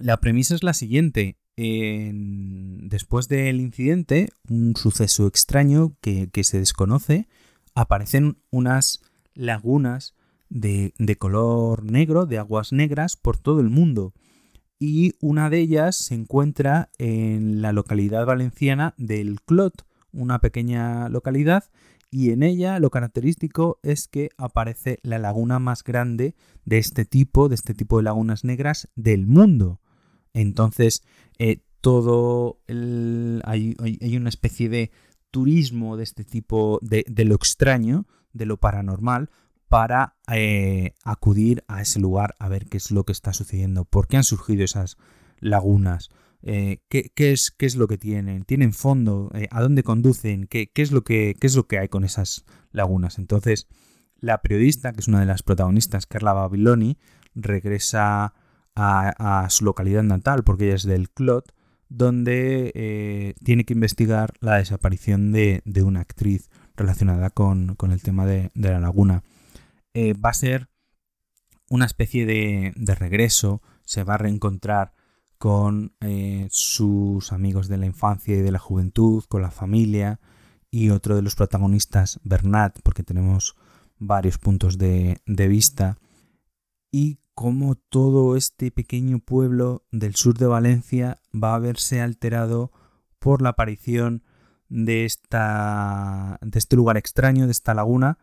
La 0.00 0.18
premisa 0.18 0.54
es 0.54 0.62
la 0.62 0.72
siguiente. 0.72 1.36
después 1.56 3.28
del 3.28 3.60
incidente, 3.60 4.30
un 4.48 4.74
suceso 4.76 5.26
extraño 5.26 5.94
que, 6.00 6.30
se 6.42 6.58
desconoce, 6.58 7.28
aparecen 7.74 8.38
unas 8.50 9.02
lagunas 9.34 10.14
de, 10.48 10.94
de, 10.98 11.16
color 11.16 11.84
negro, 11.84 12.24
de 12.24 12.38
aguas 12.38 12.72
negras, 12.72 13.16
por 13.16 13.36
todo 13.36 13.60
el 13.60 13.68
mundo. 13.68 14.14
Y 14.78 15.16
una 15.20 15.50
de 15.50 15.58
ellas 15.58 15.96
se 15.96 16.14
encuentra 16.14 16.88
en 16.96 17.60
la 17.60 17.72
localidad 17.72 18.24
valenciana 18.24 18.94
del 18.96 19.42
Clot, 19.42 19.86
una 20.12 20.40
pequeña 20.40 21.10
localidad 21.10 21.64
y 22.10 22.30
en 22.30 22.42
ella 22.42 22.80
lo 22.80 22.90
característico 22.90 23.78
es 23.82 24.08
que 24.08 24.30
aparece 24.36 24.98
la 25.02 25.18
laguna 25.18 25.60
más 25.60 25.84
grande 25.84 26.34
de 26.64 26.78
este 26.78 27.04
tipo, 27.04 27.48
de 27.48 27.54
este 27.54 27.72
tipo 27.72 27.98
de 27.98 28.02
lagunas 28.04 28.42
negras 28.42 28.88
del 28.96 29.26
mundo. 29.26 29.80
Entonces, 30.32 31.02
eh, 31.38 31.60
todo 31.80 32.60
el, 32.66 33.42
hay, 33.44 33.76
una 34.16 34.28
especie 34.28 34.68
de 34.68 34.90
turismo 35.30 35.96
de 35.96 36.04
este 36.04 36.24
tipo, 36.24 36.78
de, 36.82 37.04
lo 37.24 37.34
extraño, 37.34 38.06
de 38.32 38.46
lo 38.46 38.58
paranormal, 38.58 39.30
para 39.68 40.16
eh, 40.32 40.94
acudir 41.04 41.64
a 41.68 41.80
ese 41.80 42.00
lugar 42.00 42.34
a 42.38 42.48
ver 42.48 42.66
qué 42.66 42.76
es 42.76 42.90
lo 42.90 43.04
que 43.04 43.12
está 43.12 43.32
sucediendo, 43.32 43.84
por 43.84 44.08
qué 44.08 44.16
han 44.16 44.24
surgido 44.24 44.64
esas 44.64 44.96
lagunas, 45.38 46.10
eh, 46.42 46.78
¿qué, 46.88 47.12
es, 47.16 47.50
¿qué, 47.50 47.66
es, 47.66 47.76
lo 47.76 47.86
que 47.86 47.98
tienen, 47.98 48.44
tienen 48.44 48.72
fondo, 48.72 49.30
a 49.50 49.62
dónde 49.62 49.82
conducen, 49.82 50.46
¿Qué, 50.46 50.70
es 50.74 50.90
lo 50.90 51.04
que, 51.04 51.36
qué 51.38 51.46
es 51.46 51.54
lo 51.54 51.66
que 51.66 51.78
hay 51.78 51.88
con 51.88 52.04
esas 52.04 52.44
lagunas. 52.72 53.18
Entonces, 53.18 53.68
la 54.20 54.42
periodista, 54.42 54.92
que 54.92 55.00
es 55.00 55.08
una 55.08 55.20
de 55.20 55.26
las 55.26 55.42
protagonistas, 55.42 56.06
Carla 56.06 56.32
Babiloni, 56.32 56.98
regresa 57.34 58.34
a, 58.74 59.46
su 59.50 59.64
localidad 59.64 60.02
natal, 60.02 60.42
porque 60.44 60.66
ella 60.66 60.76
es 60.76 60.84
del 60.84 61.10
Clot, 61.10 61.52
donde 61.88 62.72
eh, 62.74 63.34
tiene 63.42 63.64
que 63.64 63.74
investigar 63.74 64.34
la 64.40 64.56
desaparición 64.56 65.32
de, 65.32 65.62
una 65.84 66.00
actriz 66.00 66.50
relacionada 66.76 67.30
con, 67.30 67.76
el 67.90 68.02
tema 68.02 68.26
de, 68.26 68.50
la 68.54 68.80
laguna. 68.80 69.22
va 69.94 70.30
a 70.30 70.34
ser 70.34 70.68
una 71.68 71.84
especie 71.84 72.26
de, 72.26 72.72
de 72.76 72.94
regreso, 72.94 73.60
se 73.84 74.04
va 74.04 74.14
a 74.14 74.18
reencontrar 74.18 74.92
con 75.40 75.94
eh, 76.00 76.48
sus 76.50 77.32
amigos 77.32 77.66
de 77.68 77.78
la 77.78 77.86
infancia 77.86 78.36
y 78.36 78.42
de 78.42 78.52
la 78.52 78.58
juventud, 78.58 79.24
con 79.26 79.40
la 79.40 79.50
familia 79.50 80.20
y 80.70 80.90
otro 80.90 81.16
de 81.16 81.22
los 81.22 81.34
protagonistas, 81.34 82.20
Bernat, 82.24 82.78
porque 82.82 83.02
tenemos 83.02 83.56
varios 83.98 84.36
puntos 84.36 84.76
de, 84.76 85.18
vista, 85.26 85.96
y 86.92 87.20
cómo 87.40 87.74
todo 87.74 88.36
este 88.36 88.70
pequeño 88.70 89.18
pueblo 89.18 89.86
del 89.90 90.14
sur 90.14 90.36
de 90.36 90.44
Valencia 90.44 91.22
va 91.32 91.54
a 91.54 91.58
verse 91.58 92.02
alterado 92.02 92.70
por 93.18 93.40
la 93.40 93.48
aparición 93.48 94.24
de, 94.68 95.06
esta, 95.06 96.38
de 96.42 96.58
este 96.58 96.76
lugar 96.76 96.98
extraño, 96.98 97.46
de 97.46 97.52
esta 97.52 97.72
laguna, 97.72 98.18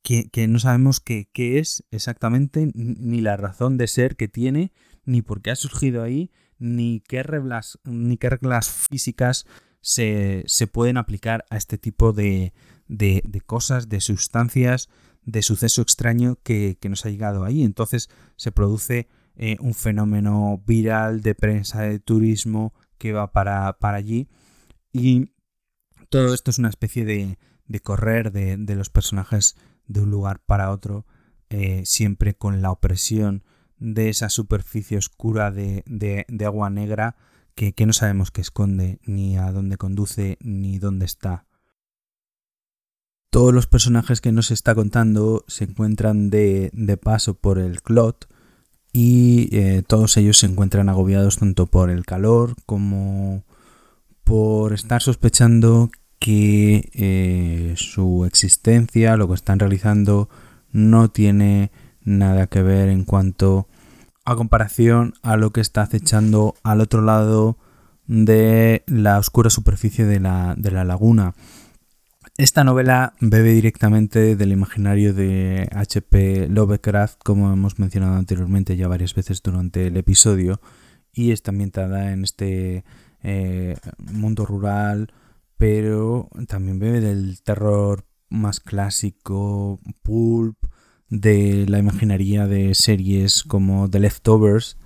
que, 0.00 0.46
no 0.46 0.60
sabemos 0.60 1.00
qué, 1.00 1.28
qué 1.32 1.58
es 1.58 1.84
exactamente, 1.90 2.70
ni 2.72 3.20
la 3.20 3.36
razón 3.36 3.78
de 3.78 3.88
ser 3.88 4.14
que 4.14 4.28
tiene, 4.28 4.72
ni 5.04 5.22
por 5.22 5.42
qué 5.42 5.50
ha 5.50 5.56
surgido 5.56 6.04
ahí, 6.04 6.30
ni 6.60 7.00
qué 7.00 7.24
reglas, 7.24 7.80
ni 7.82 8.16
qué 8.16 8.30
reglas 8.30 8.70
físicas 8.70 9.44
se, 9.80 10.44
pueden 10.72 10.98
aplicar 10.98 11.44
a 11.50 11.56
este 11.56 11.78
tipo 11.78 12.12
de, 12.12 12.52
de, 12.86 13.42
cosas, 13.44 13.88
de 13.88 14.00
sustancias, 14.00 14.88
de 15.26 15.42
suceso 15.42 15.82
extraño 15.82 16.38
que, 16.42 16.78
nos 16.88 17.04
ha 17.04 17.10
llegado 17.10 17.44
ahí. 17.44 17.62
Entonces 17.62 18.08
se 18.36 18.52
produce 18.52 19.08
eh, 19.36 19.56
un 19.60 19.74
fenómeno 19.74 20.62
viral 20.66 21.20
de 21.20 21.34
prensa, 21.34 21.82
de 21.82 21.98
turismo 21.98 22.72
que 22.96 23.12
va 23.12 23.32
para, 23.32 23.78
para 23.78 23.98
allí. 23.98 24.28
Y 24.92 25.32
todo 26.08 26.32
esto 26.32 26.50
es 26.50 26.58
una 26.58 26.70
especie 26.70 27.04
de, 27.04 27.38
de 27.68 27.80
correr 27.80 28.32
de, 28.32 28.74
los 28.74 28.90
personajes 28.90 29.56
de 29.86 30.00
un 30.00 30.10
lugar 30.10 30.40
para 30.44 30.70
otro, 30.70 31.06
eh, 31.50 31.82
siempre 31.84 32.34
con 32.34 32.62
la 32.62 32.70
opresión 32.70 33.44
de 33.78 34.08
esa 34.08 34.30
superficie 34.30 34.96
oscura 34.96 35.50
de, 35.50 36.24
agua 36.44 36.70
negra 36.70 37.16
que, 37.54 37.74
no 37.86 37.92
sabemos 37.92 38.30
qué 38.30 38.40
esconde, 38.40 39.00
ni 39.04 39.36
a 39.36 39.50
dónde 39.50 39.76
conduce, 39.76 40.38
ni 40.40 40.78
dónde 40.78 41.06
está. 41.06 41.46
Todos 43.36 43.52
los 43.52 43.66
personajes 43.66 44.22
que 44.22 44.32
nos 44.32 44.50
está 44.50 44.74
contando 44.74 45.44
se 45.46 45.64
encuentran 45.64 46.30
de, 46.30 46.98
paso 47.02 47.34
por 47.34 47.58
el 47.58 47.82
Clot 47.82 48.26
y 48.94 49.54
eh, 49.54 49.82
todos 49.86 50.16
ellos 50.16 50.38
se 50.38 50.46
encuentran 50.46 50.88
agobiados 50.88 51.36
tanto 51.36 51.66
por 51.66 51.90
el 51.90 52.06
calor 52.06 52.54
como 52.64 53.44
por 54.24 54.72
estar 54.72 55.02
sospechando 55.02 55.90
que 56.18 56.88
eh, 56.94 57.74
su 57.76 58.24
existencia, 58.24 59.18
lo 59.18 59.28
que 59.28 59.34
están 59.34 59.58
realizando, 59.58 60.30
no 60.72 61.10
tiene 61.10 61.70
nada 62.04 62.46
que 62.46 62.62
ver 62.62 62.88
en 62.88 63.04
cuanto 63.04 63.68
a 64.24 64.34
comparación 64.34 65.12
a 65.20 65.36
lo 65.36 65.50
que 65.50 65.60
está 65.60 65.82
acechando 65.82 66.54
al 66.62 66.80
otro 66.80 67.02
lado 67.02 67.58
de 68.06 68.82
la 68.86 69.18
oscura 69.18 69.50
superficie 69.50 70.06
de 70.06 70.20
la, 70.20 70.54
de 70.56 70.70
la 70.70 70.84
laguna. 70.84 71.34
Esta 72.38 72.64
novela 72.64 73.14
bebe 73.18 73.54
directamente 73.54 74.36
del 74.36 74.52
imaginario 74.52 75.14
de 75.14 75.70
H.P. 75.72 76.48
Lovecraft, 76.50 77.18
como 77.24 77.50
hemos 77.50 77.78
mencionado 77.78 78.16
anteriormente 78.16 78.76
ya 78.76 78.88
varias 78.88 79.14
veces 79.14 79.42
durante 79.42 79.86
el 79.86 79.96
episodio, 79.96 80.60
y 81.14 81.30
está 81.30 81.50
ambientada 81.50 82.12
en 82.12 82.24
este 82.24 82.84
eh, 83.22 83.78
mundo 84.12 84.44
rural, 84.44 85.14
pero 85.56 86.28
también 86.46 86.78
bebe 86.78 87.00
del 87.00 87.40
terror 87.42 88.04
más 88.28 88.60
clásico, 88.60 89.80
pulp, 90.02 90.58
de 91.08 91.64
la 91.66 91.78
imaginaría 91.78 92.46
de 92.46 92.74
series 92.74 93.44
como 93.44 93.88
The 93.88 94.00
Leftovers, 94.00 94.76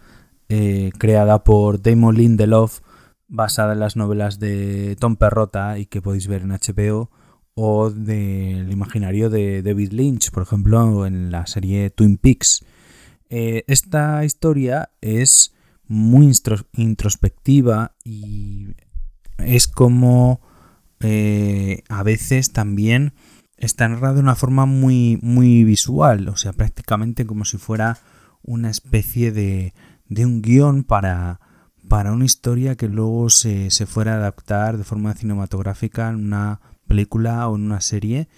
eh, 0.49 0.93
creada 0.99 1.43
por 1.43 1.83
Damon 1.83 2.15
Lindelof, 2.15 2.79
basada 3.27 3.73
en 3.73 3.81
las 3.81 3.97
novelas 3.97 4.39
de 4.39 4.95
Tom 5.01 5.17
Perrota 5.17 5.81
y 5.81 5.87
que 5.87 6.01
podéis 6.01 6.29
ver 6.29 6.43
en 6.43 6.51
HBO 6.51 7.11
o 7.55 7.91
del 7.91 8.71
imaginario 8.71 9.31
de 9.31 9.63
David 9.63 9.93
Lynch, 9.93 10.31
por 10.31 10.43
ejemplo, 10.43 11.07
en 11.07 11.31
la 11.31 11.47
serie 11.47 11.91
Twin 11.91 12.17
Peaks. 12.17 12.65
Eh, 13.29 13.65
esta 13.67 14.25
historia 14.25 14.91
es 15.01 15.55
muy 15.87 16.33
introspectiva 16.77 17.95
y 18.05 18.75
es 19.39 19.69
como 19.69 20.41
eh, 21.01 21.83
a 21.89 22.03
veces 22.03 22.53
también 22.53 23.15
está 23.57 23.89
narrada 23.89 24.15
de 24.15 24.21
una 24.21 24.37
forma 24.37 24.67
muy, 24.67 25.19
muy 25.23 25.65
visual, 25.65 26.29
o 26.29 26.37
sea, 26.37 26.53
prácticamente 26.53 27.27
como 27.27 27.45
si 27.45 27.59
fuera 27.59 27.99
una 28.43 28.71
especie 28.71 29.33
de, 29.33 29.75
de 30.09 30.27
un 30.27 30.43
guion 30.43 30.85
para, 30.85 31.41
para 31.89 32.13
una 32.13 32.25
historia 32.25 32.77
que 32.77 32.89
luego 32.89 33.31
se, 33.31 33.71
se 33.71 33.87
fuera 33.87 34.15
a 34.15 34.17
adaptar 34.17 34.79
de 34.79 34.85
forma 34.85 35.15
cinematográfica 35.15 36.09
en 36.09 36.17
una 36.17 36.61
película 36.90 37.48
o 37.48 37.55
en 37.55 37.62
una 37.62 37.81
serie 37.81 38.29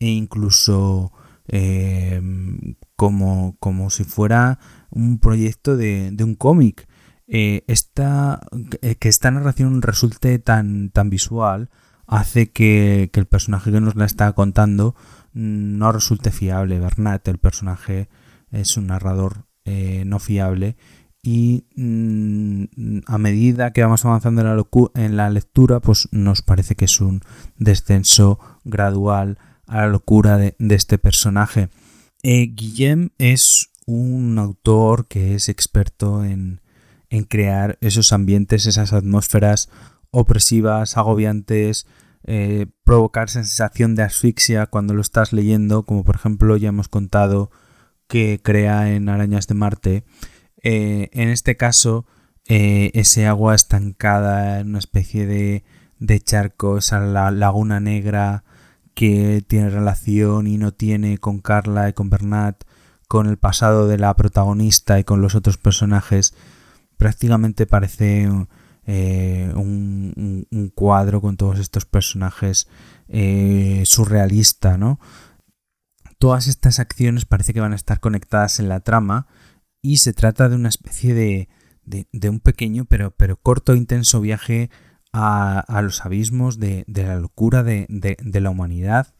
e 0.00 0.08
incluso 0.08 1.12
eh, 1.46 2.20
como, 2.96 3.56
como, 3.60 3.88
si 3.90 4.02
fuera 4.02 4.58
un 4.90 5.20
proyecto 5.20 5.76
de, 5.76 6.14
un 6.18 6.34
cómic. 6.34 6.88
Eh, 7.28 7.62
esta, 7.68 8.40
eh, 8.82 8.96
que 8.96 9.08
esta 9.08 9.30
narración 9.30 9.80
resulte 9.80 10.40
tan, 10.40 10.90
tan 10.90 11.08
visual 11.08 11.70
hace 12.08 12.50
que, 12.50 13.08
el 13.12 13.26
personaje 13.26 13.70
que 13.70 13.80
nos 13.80 13.94
la 13.94 14.06
está 14.06 14.32
contando 14.32 14.96
no 15.32 15.92
resulte 15.92 16.32
fiable. 16.32 16.80
Bernat, 16.80 17.28
el 17.28 17.38
personaje, 17.38 18.08
es 18.50 18.76
un 18.76 18.88
narrador 18.88 19.46
no 20.04 20.18
fiable 20.18 20.76
y 21.22 21.64
mm, 21.76 23.00
a 23.06 23.18
medida 23.18 23.72
que 23.72 23.82
vamos 23.82 24.04
avanzando 24.04 24.40
en 24.94 25.16
la, 25.16 25.30
lectura, 25.30 25.80
pues 25.80 26.08
nos 26.12 26.42
parece 26.42 26.76
que 26.76 26.86
es 26.86 27.00
un 27.00 27.20
descenso 27.58 28.38
gradual 28.64 29.38
a 29.66 29.78
la 29.78 29.88
locura 29.88 30.38
de, 30.38 30.56
este 30.58 30.98
personaje. 30.98 31.68
Eh, 32.22 32.52
Guillem 32.54 33.10
es 33.18 33.70
un 33.86 34.38
autor 34.38 35.08
que 35.08 35.34
es 35.34 35.48
experto 35.48 36.24
en, 36.24 36.60
crear 37.28 37.76
esos 37.80 38.12
ambientes, 38.12 38.66
esas 38.66 38.92
atmósferas 38.92 39.68
opresivas, 40.10 40.96
agobiantes, 40.96 41.86
eh, 42.24 42.66
provocar 42.84 43.28
sensación 43.28 43.94
de 43.94 44.04
asfixia 44.04 44.66
cuando 44.66 44.94
lo 44.94 45.00
estás 45.00 45.32
leyendo, 45.32 45.84
como 45.84 46.04
por 46.04 46.14
ejemplo 46.14 46.56
ya 46.56 46.68
hemos 46.68 46.88
contado 46.88 47.50
que 48.06 48.40
crea 48.42 48.92
en 48.92 49.08
Arañas 49.08 49.46
de 49.46 49.54
Marte. 49.54 50.04
Eh, 50.62 51.08
en 51.12 51.28
este 51.28 51.56
caso, 51.56 52.06
eh, 52.46 52.90
ese 52.94 53.26
agua 53.26 53.54
estancada 53.54 54.60
en 54.60 54.68
una 54.70 54.78
especie 54.78 55.26
de, 55.26 55.64
de 55.98 56.20
charco, 56.20 56.78
esa 56.78 57.00
la 57.00 57.30
laguna 57.30 57.80
negra 57.80 58.44
que 58.94 59.42
tiene 59.46 59.70
relación 59.70 60.46
y 60.46 60.58
no 60.58 60.72
tiene 60.72 61.18
con 61.18 61.40
Carla 61.40 61.88
y 61.88 61.92
con 61.92 62.10
Bernat, 62.10 62.64
con 63.08 63.26
el 63.26 63.38
pasado 63.38 63.88
de 63.88 63.98
la 63.98 64.14
protagonista 64.14 64.98
y 64.98 65.04
con 65.04 65.22
los 65.22 65.34
otros 65.34 65.56
personajes, 65.56 66.34
prácticamente 66.96 67.66
parece 67.66 68.28
eh, 68.86 69.52
un, 69.54 70.72
cuadro 70.74 71.20
con 71.20 71.36
todos 71.36 71.58
estos 71.58 71.86
personajes 71.86 72.68
surrealista, 73.84 74.76
¿no? 74.76 75.00
Todas 76.18 76.46
estas 76.46 76.78
acciones 76.78 77.24
parece 77.24 77.54
que 77.54 77.60
van 77.60 77.72
a 77.72 77.76
estar 77.76 77.98
conectadas 77.98 78.60
en 78.60 78.68
la 78.68 78.80
trama 78.80 79.26
y 79.82 79.98
se 79.98 80.12
trata 80.12 80.48
de 80.48 80.56
una 80.56 80.68
especie 80.68 81.14
de, 81.14 81.48
de, 81.84 82.28
un 82.28 82.40
pequeño 82.40 82.84
pero, 82.84 83.10
pero 83.12 83.36
corto 83.36 83.74
intenso 83.74 84.20
viaje 84.20 84.70
a, 85.12 85.58
a 85.60 85.82
los 85.82 86.04
abismos 86.04 86.58
de, 86.58 86.84
de 86.86 87.04
la 87.04 87.16
locura 87.16 87.62
de, 87.62 87.86
la 88.32 88.50
humanidad, 88.50 89.14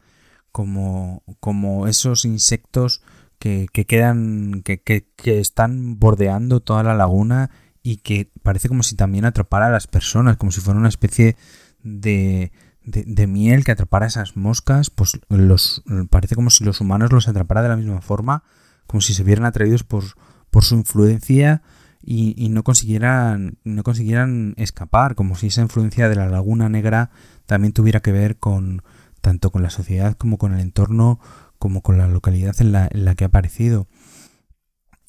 como, 0.53 1.23
como 1.41 1.87
esos 1.87 2.25
insectos 2.25 3.03
que, 3.39 3.67
que 3.73 3.87
quedan, 3.87 4.63
que, 4.63 4.83
que, 4.83 5.09
que, 5.17 5.41
están 5.41 5.99
bordeando 5.99 6.61
toda 6.61 6.83
la 6.83 6.95
laguna 6.95 7.51
y 7.83 7.99
que 7.99 8.31
parece 8.43 8.69
como 8.69 8.83
si 8.83 8.95
también 8.95 9.25
atrapara 9.25 9.67
a 9.67 9.71
las 9.71 9.87
personas, 9.87 10.37
como 10.37 10.53
si 10.53 10.61
fuera 10.61 10.79
una 10.79 10.89
especie 10.89 11.37
de, 11.83 12.53
de, 12.85 13.27
miel 13.27 13.65
que 13.65 13.73
atrapara 13.73 14.05
a 14.05 14.09
esas 14.09 14.37
moscas, 14.37 14.91
pues 14.91 15.19
los, 15.29 15.83
parece 16.11 16.35
como 16.35 16.51
si 16.51 16.65
los 16.65 16.81
humanos 16.81 17.13
los 17.13 17.27
atrapara 17.27 17.63
de 17.63 17.71
la 17.71 17.77
misma 17.77 18.01
forma, 18.01 18.45
como 18.87 19.01
si 19.01 19.15
se 19.15 19.25
vieran 19.25 19.47
atraídos 19.47 19.83
por, 19.83 20.05
por 20.51 20.65
su 20.65 20.75
influencia 20.75 21.63
y, 22.03 22.49
no, 22.49 22.65
consiguieran, 22.65 23.59
no 23.65 23.83
consiguieran 23.83 24.55
escapar, 24.57 25.15
como 25.15 25.37
si 25.37 25.49
esa 25.49 25.63
influencia 25.63 26.09
de 26.09 26.17
la 26.17 26.29
Laguna 26.29 26.69
Negra 26.69 27.11
también 27.47 27.73
tuviera 27.73 28.01
que 28.01 28.13
ver 28.13 28.39
con 28.39 28.83
tanto 29.21 29.51
con 29.51 29.63
la 29.63 29.71
sociedad 29.71 30.17
como 30.17 30.39
con 30.39 30.55
el 30.55 30.61
entorno, 30.61 31.21
como 31.59 31.83
con 31.83 31.99
la 31.99 32.09
localidad 32.09 32.57
en 32.61 32.73
la, 32.73 32.89
en 32.91 33.05
la 33.05 33.15
que 33.15 33.25
ha 33.25 33.29
aparecido. 33.29 33.87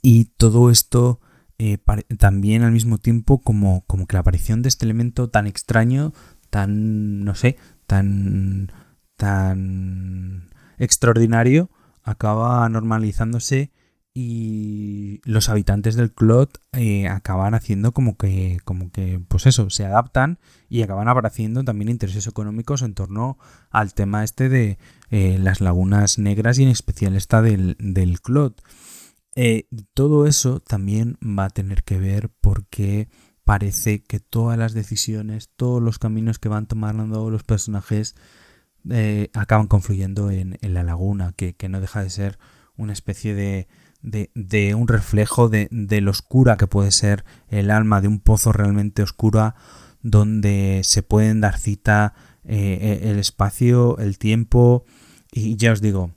Y 0.01 0.26
todo 0.38 0.70
esto 0.70 1.22
eh, 1.57 1.78
también 2.18 2.63
al 2.63 2.72
mismo 2.72 2.97
tiempo 2.97 3.39
como, 3.39 3.86
como 3.86 4.07
que 4.07 4.15
la 4.15 4.22
aparición 4.22 4.61
de 4.61 4.70
este 4.70 4.86
elemento 4.86 5.30
tan 5.30 5.47
extraño, 5.47 6.11
tan, 6.49 7.24
no 7.24 7.36
sé, 7.36 7.57
tan, 7.86 8.72
tan 9.15 10.49
extraordinario, 10.78 11.70
acaba 12.03 12.68
normalizándose 12.68 13.72
y 14.14 15.22
los 15.24 15.47
habitantes 15.47 15.95
del 15.95 16.12
Clot 16.14 16.62
eh, 16.74 17.07
acaban 17.07 17.53
haciendo 17.53 17.93
como 17.93 18.18
que, 18.18 18.59
como 18.66 18.91
que, 18.91 19.22
pues 19.28 19.45
eso, 19.45 19.70
se 19.70 19.86
adaptan 19.86 20.39
y 20.68 20.82
acaban 20.82 21.07
apareciendo 21.07 21.64
también 21.64 21.89
intereses 21.89 22.28
económicos 22.28 22.82
en 22.82 22.93
torno 22.93 23.38
al 23.70 23.93
tema 23.93 24.24
este 24.24 24.49
de 24.49 24.78
eh, 25.12 25.38
las 25.39 25.62
lagunas 25.62 26.20
negras 26.20 26.59
y 26.59 26.64
en 26.64 26.70
especial 26.70 27.16
esta 27.16 27.41
del, 27.41 27.78
del 27.80 28.20
Clot. 28.20 28.62
Eh, 29.36 29.68
y 29.72 29.84
todo 29.93 30.28
eso 30.28 30.59
también 30.59 31.18
va 31.24 31.45
a 31.45 31.49
tener 31.49 31.84
que 31.84 31.97
ver 31.97 32.30
porque 32.41 33.07
parece 33.45 34.03
que 34.03 34.20
todas 34.20 34.57
las 34.57 34.74
decisiones, 34.74 35.51
todos 35.55 35.82
los 35.82 35.99
caminos 35.99 36.38
que 36.38 36.49
van 36.49 36.68
tomando 36.68 37.30
los 37.30 37.43
personajes 37.43 38.16
acaban 39.36 39.68
confluyendo 39.68 40.32
en, 40.32 40.57
en 40.62 40.74
la 40.74 40.84
laguna, 40.84 41.34
que, 41.34 41.53
que 41.55 41.70
no 41.70 41.80
deja 41.80 42.01
de 42.01 42.09
ser 42.09 42.39
una 42.76 42.93
especie 42.93 43.36
de 43.36 43.68
de, 44.02 44.76
un 44.76 44.88
reflejo 44.88 45.49
de, 45.49 45.68
lo 46.02 46.12
oscura 46.12 46.58
que 46.58 46.68
puede 46.68 46.91
ser 46.91 47.24
el 47.47 47.72
alma 47.72 48.02
de 48.02 48.08
un 48.08 48.20
pozo 48.20 48.52
realmente 48.52 49.04
oscura 49.04 49.56
donde 50.02 50.82
se 50.84 51.04
pueden 51.04 51.41
dar 51.41 51.60
cita 51.60 52.14
eh, 52.43 52.78
eh, 52.82 53.10
el 53.12 53.20
espacio, 53.20 53.97
el 53.99 54.18
tiempo 54.18 54.86
y 55.32 55.56
ya 55.56 55.72
os 55.72 55.82
digo, 55.82 56.12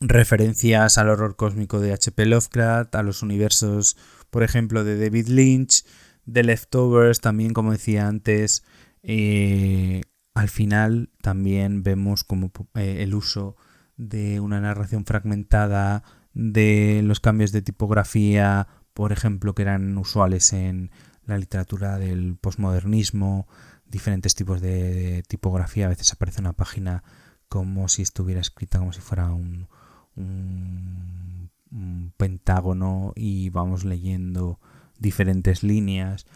referencias 0.00 0.98
al 0.98 1.10
horror 1.10 1.36
cósmico 1.36 1.80
de 1.80 1.92
H.P. 1.92 2.26
Lovecraft, 2.26 2.94
a 2.94 3.02
los 3.02 3.22
universos, 3.22 3.96
por 4.30 4.42
ejemplo, 4.42 4.82
de 4.82 4.98
David 4.98 5.28
Lynch, 5.28 5.84
de 6.24 6.42
Leftovers, 6.42 7.20
también 7.20 7.52
como 7.52 7.72
decía 7.72 8.08
antes, 8.08 8.64
eh, 9.02 10.02
al 10.34 10.48
final 10.48 11.10
también 11.22 11.82
vemos 11.82 12.24
como 12.24 12.50
el 12.74 13.14
uso 13.14 13.56
de 13.96 14.40
una 14.40 14.60
narración 14.60 15.04
fragmentada 15.06 16.02
de 16.36 17.00
los 17.02 17.18
cambios 17.18 17.50
de 17.50 17.62
tipografía, 17.62 18.68
por 18.92 19.10
ejemplo, 19.10 19.54
que 19.54 19.62
eran 19.62 19.96
usuales 19.96 20.52
en 20.52 20.90
la 21.24 21.38
literatura 21.38 21.96
del 21.96 22.36
posmodernismo, 22.36 23.48
diferentes 23.86 24.34
tipos 24.34 24.60
de, 24.60 25.24
tipografía. 25.28 25.86
A 25.86 25.88
veces 25.88 26.12
aparece 26.12 26.42
una 26.42 26.52
página 26.52 27.02
como 27.48 27.88
si 27.88 28.02
estuviera 28.02 28.42
escrita 28.42 28.78
como 28.78 28.92
si 28.92 29.00
fuera 29.00 29.30
un, 29.30 29.68
un 30.14 32.12
pentágono 32.18 33.14
y 33.16 33.48
vamos 33.48 33.86
leyendo 33.86 34.60
diferentes 34.98 35.62
líneas. 35.62 36.26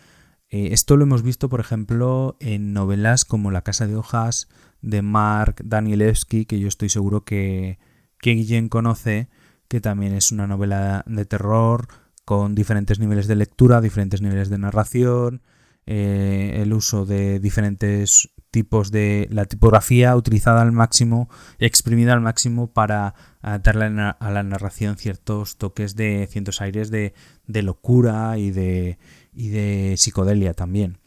Eh, 0.48 0.70
esto 0.72 0.96
lo 0.96 1.04
hemos 1.04 1.22
visto, 1.22 1.50
por 1.50 1.60
ejemplo, 1.60 2.38
en 2.40 2.72
novelas 2.72 3.26
como 3.26 3.50
La 3.50 3.62
Casa 3.62 3.86
de 3.86 3.96
Hojas 3.96 4.48
de 4.80 5.02
Mark 5.02 5.56
Danielewski, 5.62 6.46
que 6.46 6.58
yo 6.58 6.68
estoy 6.68 6.88
seguro 6.88 7.22
que, 7.22 7.78
que 8.18 8.30
Guillén 8.32 8.70
conoce, 8.70 9.28
que 9.70 9.80
también 9.80 10.14
es 10.14 10.32
una 10.32 10.48
novela 10.48 11.04
de 11.06 11.24
terror 11.24 11.86
con 12.24 12.56
diferentes 12.56 12.98
niveles 12.98 13.28
de 13.28 13.36
lectura, 13.36 13.80
diferentes 13.80 14.20
niveles 14.20 14.50
de 14.50 14.58
narración, 14.58 15.42
eh, 15.86 16.58
el 16.60 16.72
uso 16.72 17.06
de 17.06 17.38
diferentes 17.38 18.30
tipos 18.50 18.90
de 18.90 19.28
la 19.30 19.44
tipografía 19.44 20.16
utilizada 20.16 20.60
al 20.62 20.72
máximo, 20.72 21.28
exprimida 21.60 22.12
al 22.14 22.20
máximo 22.20 22.72
para 22.72 23.14
darle 23.62 23.86
a 23.86 24.30
la 24.32 24.42
narración 24.42 24.96
ciertos 24.96 25.56
toques 25.56 25.94
de 25.94 26.26
ciertos 26.28 26.60
aires 26.60 26.90
de, 26.90 27.14
locura 27.46 28.38
y 28.38 28.50
de, 28.50 28.98
y 29.32 29.50
de 29.50 29.94
psicodelia 29.96 30.52
también. 30.52 30.99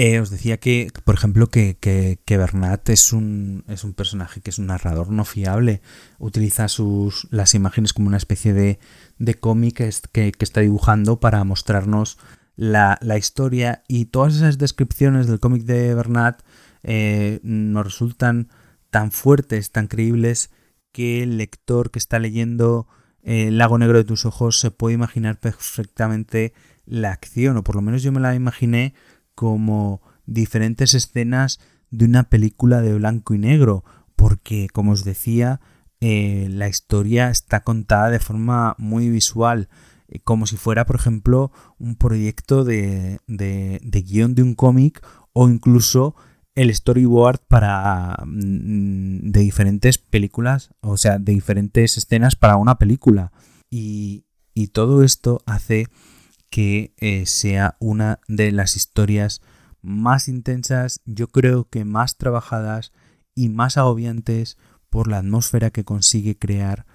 Eh, 0.00 0.20
os 0.20 0.30
decía 0.30 0.58
que, 0.60 0.92
por 1.02 1.16
ejemplo, 1.16 1.48
que, 1.48 1.76
que, 1.80 2.36
Bernat 2.36 2.88
es 2.88 3.12
un, 3.12 3.64
es 3.66 3.82
un, 3.82 3.94
personaje 3.94 4.40
que 4.40 4.50
es 4.50 4.60
un 4.60 4.66
narrador 4.66 5.10
no 5.10 5.24
fiable. 5.24 5.82
Utiliza 6.20 6.68
sus, 6.68 7.26
las 7.32 7.56
imágenes 7.56 7.92
como 7.92 8.06
una 8.06 8.16
especie 8.16 8.52
de, 8.52 8.78
de 9.18 9.34
cómic 9.34 9.82
que, 10.12 10.32
está 10.38 10.60
dibujando 10.60 11.18
para 11.18 11.42
mostrarnos 11.42 12.16
la, 12.54 12.96
historia 13.18 13.82
y 13.88 14.04
todas 14.04 14.36
esas 14.36 14.56
descripciones 14.56 15.26
del 15.26 15.40
cómic 15.40 15.64
de 15.64 15.92
Bernat 15.96 16.42
eh, 16.84 17.40
nos 17.42 17.82
resultan 17.82 18.50
tan 18.90 19.10
fuertes, 19.10 19.72
tan 19.72 19.88
creíbles, 19.88 20.52
que 20.92 21.24
el 21.24 21.38
lector 21.38 21.90
que 21.90 21.98
está 21.98 22.20
leyendo 22.20 22.86
eh, 23.24 23.48
El 23.48 23.58
lago 23.58 23.78
negro 23.78 23.98
de 23.98 24.04
tus 24.04 24.26
ojos 24.26 24.60
se 24.60 24.70
puede 24.70 24.94
imaginar 24.94 25.40
perfectamente 25.40 26.52
la 26.86 27.10
acción, 27.10 27.56
o 27.56 27.64
por 27.64 27.74
lo 27.74 27.82
menos 27.82 28.04
yo 28.04 28.12
me 28.12 28.20
la 28.20 28.36
imaginé 28.36 28.94
como 29.38 30.02
diferentes 30.26 30.94
escenas 30.94 31.60
de 31.92 32.06
una 32.06 32.24
película 32.24 32.80
de 32.80 32.92
blanco 32.94 33.34
y 33.34 33.38
negro, 33.38 33.84
porque 34.16 34.66
como 34.72 34.90
os 34.90 35.04
decía, 35.04 35.60
eh, 36.00 36.48
la 36.50 36.66
historia 36.66 37.30
está 37.30 37.60
contada 37.60 38.10
de 38.10 38.18
forma 38.18 38.74
muy 38.78 39.08
visual. 39.10 39.68
Eh, 40.08 40.18
como 40.18 40.48
si 40.48 40.56
fuera, 40.56 40.86
por 40.86 40.96
ejemplo, 40.96 41.52
un 41.78 41.94
proyecto 41.94 42.64
de, 42.64 43.20
de, 43.28 44.02
guion 44.02 44.34
de 44.34 44.42
un 44.42 44.56
cómic 44.56 45.06
o 45.32 45.48
incluso 45.48 46.16
el 46.56 46.74
storyboard 46.74 47.38
para 47.46 48.16
mm, 48.26 49.30
de 49.30 49.40
diferentes 49.40 49.98
películas, 49.98 50.70
o 50.80 50.96
sea, 50.96 51.20
de 51.20 51.32
diferentes 51.32 51.96
escenas 51.96 52.34
para 52.34 52.56
una 52.56 52.76
película. 52.76 53.30
Y, 53.70 54.24
todo 54.72 55.04
esto 55.04 55.40
hace 55.46 55.86
que 56.50 56.94
eh, 56.98 57.26
sea 57.26 57.76
una 57.80 58.20
de 58.28 58.52
las 58.52 58.76
historias 58.76 59.40
más 59.82 60.28
intensas, 60.28 61.00
yo 61.04 61.28
creo 61.28 61.68
que 61.68 61.84
más 61.84 62.16
trabajadas 62.16 62.92
y 63.34 63.48
más 63.48 63.76
agobiantes 63.76 64.58
por 64.90 65.08
la 65.08 65.18
atmósfera 65.18 65.70
que 65.70 65.84
consigue 65.84 66.38
crear 66.38 66.86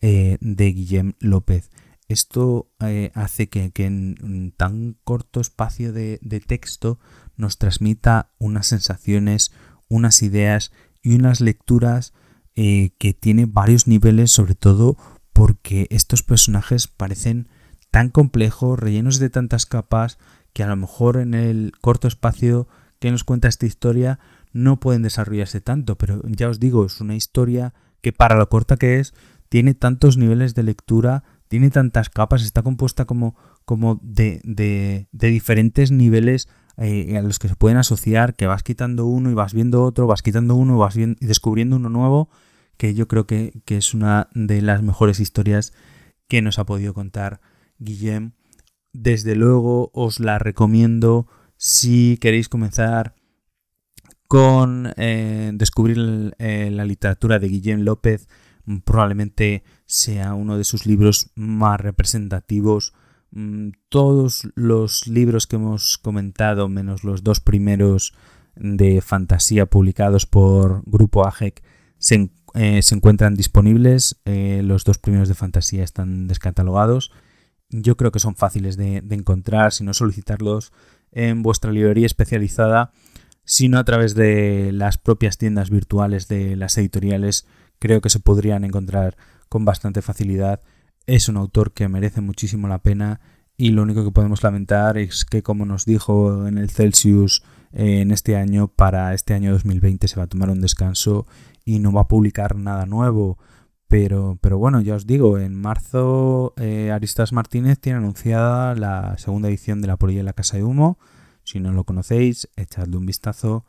eh, 0.00 0.38
de 0.40 0.72
Guillem 0.72 1.14
López. 1.18 1.70
Esto 2.08 2.70
eh, 2.80 3.10
hace 3.14 3.48
que, 3.48 3.72
en 3.76 4.54
tan 4.56 4.96
corto 5.04 5.40
espacio 5.40 5.92
de, 5.92 6.18
texto 6.46 6.98
nos 7.36 7.58
transmita 7.58 8.32
unas 8.38 8.66
sensaciones, 8.66 9.52
unas 9.88 10.22
ideas 10.22 10.72
y 11.02 11.14
unas 11.14 11.40
lecturas 11.40 12.14
que 12.54 13.16
tiene 13.16 13.46
varios 13.46 13.86
niveles, 13.86 14.32
sobre 14.32 14.56
todo 14.56 14.96
porque 15.32 15.86
estos 15.90 16.24
personajes 16.24 16.88
parecen 16.88 17.48
tan 17.90 18.10
complejos, 18.10 18.78
rellenos 18.78 19.18
de 19.18 19.30
tantas 19.30 19.66
capas, 19.66 20.18
que 20.52 20.62
a 20.62 20.68
lo 20.68 20.76
mejor 20.76 21.18
en 21.18 21.34
el 21.34 21.72
corto 21.80 22.08
espacio 22.08 22.68
que 22.98 23.10
nos 23.10 23.24
cuenta 23.24 23.48
esta 23.48 23.66
historia 23.66 24.18
no 24.52 24.80
pueden 24.80 25.02
desarrollarse 25.02 25.60
tanto, 25.60 25.96
pero 25.96 26.20
ya 26.26 26.48
os 26.48 26.58
digo, 26.58 26.84
es 26.84 27.00
una 27.00 27.14
historia 27.14 27.74
que 28.00 28.12
para 28.12 28.36
lo 28.36 28.48
corta 28.48 28.76
que 28.76 28.98
es, 28.98 29.14
tiene 29.48 29.74
tantos 29.74 30.16
niveles 30.16 30.54
de 30.54 30.62
lectura, 30.62 31.24
tiene 31.48 31.70
tantas 31.70 32.10
capas, 32.10 32.42
está 32.42 32.62
compuesta 32.62 33.04
como, 33.04 33.36
como 33.64 34.00
de, 34.02 34.40
de, 34.44 35.06
diferentes 35.12 35.90
niveles 35.90 36.48
eh, 36.76 37.16
a 37.16 37.22
los 37.22 37.38
que 37.38 37.48
se 37.48 37.56
pueden 37.56 37.78
asociar, 37.78 38.34
que 38.34 38.46
vas 38.46 38.62
quitando 38.62 39.06
uno 39.06 39.30
y 39.30 39.34
vas 39.34 39.54
viendo 39.54 39.82
otro, 39.82 40.06
vas 40.06 40.22
quitando 40.22 40.54
uno 40.54 40.76
y 40.76 40.78
vas 40.78 40.96
y 40.96 41.14
descubriendo 41.20 41.76
uno 41.76 41.88
nuevo, 41.88 42.28
que 42.76 42.94
yo 42.94 43.08
creo 43.08 43.26
que, 43.26 43.62
que, 43.64 43.78
es 43.78 43.94
una 43.94 44.28
de 44.34 44.62
las 44.62 44.82
mejores 44.82 45.20
historias 45.20 45.72
que 46.28 46.42
nos 46.42 46.58
ha 46.58 46.66
podido 46.66 46.94
contar 46.94 47.40
Guillem. 47.78 48.32
Desde 48.92 49.34
luego 49.34 49.90
os 49.94 50.20
la 50.20 50.38
recomiendo 50.38 51.26
si 51.56 52.18
queréis 52.20 52.48
comenzar 52.48 53.14
con 54.28 54.92
eh, 54.96 55.50
descubrir 55.54 56.34
eh, 56.38 56.70
la 56.70 56.84
literatura 56.84 57.38
de 57.38 57.48
Guillem 57.48 57.80
López 57.80 58.28
probablemente 58.84 59.64
sea 59.86 60.34
uno 60.34 60.58
de 60.58 60.64
sus 60.64 60.84
libros 60.84 61.30
más 61.34 61.80
representativos. 61.80 62.92
Mm, 63.30 63.70
todos 63.88 64.48
los 64.54 65.06
libros 65.06 65.46
que 65.46 65.56
hemos 65.56 65.96
comentado, 65.96 66.68
menos 66.68 67.02
los 67.02 67.24
dos 67.24 67.40
primeros 67.40 68.12
de 68.54 69.00
fantasía 69.00 69.66
publicados 69.66 70.26
por 70.26 70.82
Grupo 70.84 71.26
AGEC, 71.26 71.62
se, 71.96 72.30
eh, 72.54 72.80
encuentran 72.90 73.34
disponibles. 73.34 74.20
Los 74.26 74.84
dos 74.84 74.98
primeros 74.98 75.28
de 75.28 75.34
fantasía 75.34 75.82
están 75.82 76.28
descatalogados. 76.28 77.10
Yo 77.70 77.96
creo 77.96 78.12
que 78.12 78.18
son 78.18 78.34
fáciles 78.34 78.76
de, 78.76 79.02
encontrar, 79.10 79.72
si 79.72 79.84
no 79.84 79.92
solicitarlos 79.94 80.72
en 81.12 81.42
vuestra 81.42 81.72
librería 81.72 82.06
especializada, 82.06 82.92
sino 83.44 83.78
a 83.78 83.84
través 83.84 84.14
de 84.14 84.72
las 84.72 84.98
propias 84.98 85.38
tiendas 85.38 85.70
virtuales 85.70 86.28
de 86.28 86.56
las 86.56 86.76
editoriales 86.78 87.46
creo 87.78 88.00
que 88.00 88.10
se 88.10 88.20
podrían 88.20 88.64
encontrar 88.64 89.16
con 89.48 89.64
bastante 89.64 90.02
facilidad. 90.02 90.60
Es 91.06 91.28
un 91.28 91.36
autor 91.36 91.72
que 91.72 91.88
merece 91.88 92.20
muchísimo 92.20 92.68
la 92.68 92.82
pena 92.82 93.20
y 93.56 93.70
lo 93.70 93.82
único 93.82 94.04
que 94.04 94.12
podemos 94.12 94.42
lamentar 94.42 94.98
es 94.98 95.24
que 95.24 95.42
como 95.42 95.64
nos 95.64 95.84
dijo 95.84 96.46
en 96.46 96.58
el 96.58 96.70
Celsius 96.70 97.42
eh, 97.72 98.00
en 98.00 98.10
este 98.10 98.36
año, 98.36 98.68
para 98.68 99.14
este 99.14 99.34
año 99.34 99.52
2020 99.52 100.08
se 100.08 100.16
va 100.16 100.24
a 100.24 100.28
tomar 100.28 100.50
un 100.50 100.60
descanso 100.60 101.26
y 101.64 101.80
no 101.80 101.92
va 101.92 102.02
a 102.02 102.08
publicar 102.08 102.56
nada 102.56 102.86
nuevo. 102.86 103.38
Pero, 103.88 104.38
pero 104.42 104.58
bueno, 104.58 104.82
ya 104.82 104.94
os 104.94 105.06
digo, 105.06 105.38
en 105.38 105.54
marzo 105.54 106.52
eh, 106.58 106.90
Aristas 106.92 107.32
Martínez 107.32 107.78
tiene 107.78 107.98
anunciada 107.98 108.74
la 108.74 109.16
segunda 109.16 109.48
edición 109.48 109.80
de 109.80 109.88
La 109.88 109.96
Polilla 109.96 110.20
en 110.20 110.26
la 110.26 110.34
Casa 110.34 110.58
de 110.58 110.62
Humo. 110.62 110.98
Si 111.42 111.58
no 111.58 111.72
lo 111.72 111.84
conocéis, 111.84 112.50
echadle 112.56 112.98
un 112.98 113.06
vistazo. 113.06 113.64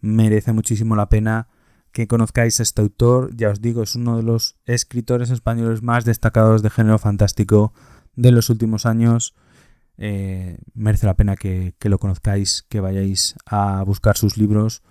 Merece 0.00 0.52
muchísimo 0.52 0.94
la 0.94 1.08
pena 1.08 1.48
que 1.90 2.06
conozcáis 2.06 2.60
a 2.60 2.62
este 2.62 2.82
autor. 2.82 3.34
Ya 3.34 3.50
os 3.50 3.60
digo, 3.60 3.82
es 3.82 3.96
uno 3.96 4.16
de 4.16 4.22
los 4.22 4.56
escritores 4.64 5.30
españoles 5.30 5.82
más 5.82 6.04
destacados 6.04 6.62
de 6.62 6.70
género 6.70 6.98
fantástico 7.00 7.72
de 8.14 8.30
los 8.30 8.50
últimos 8.50 8.86
años. 8.86 9.34
Eh, 9.96 10.58
merece 10.74 11.06
la 11.06 11.14
pena 11.14 11.34
que, 11.34 11.74
lo 11.80 11.98
conozcáis, 11.98 12.64
que 12.68 12.78
vayáis 12.78 13.34
a 13.46 13.82
buscar 13.82 14.16
sus 14.16 14.36
libros, 14.36 14.84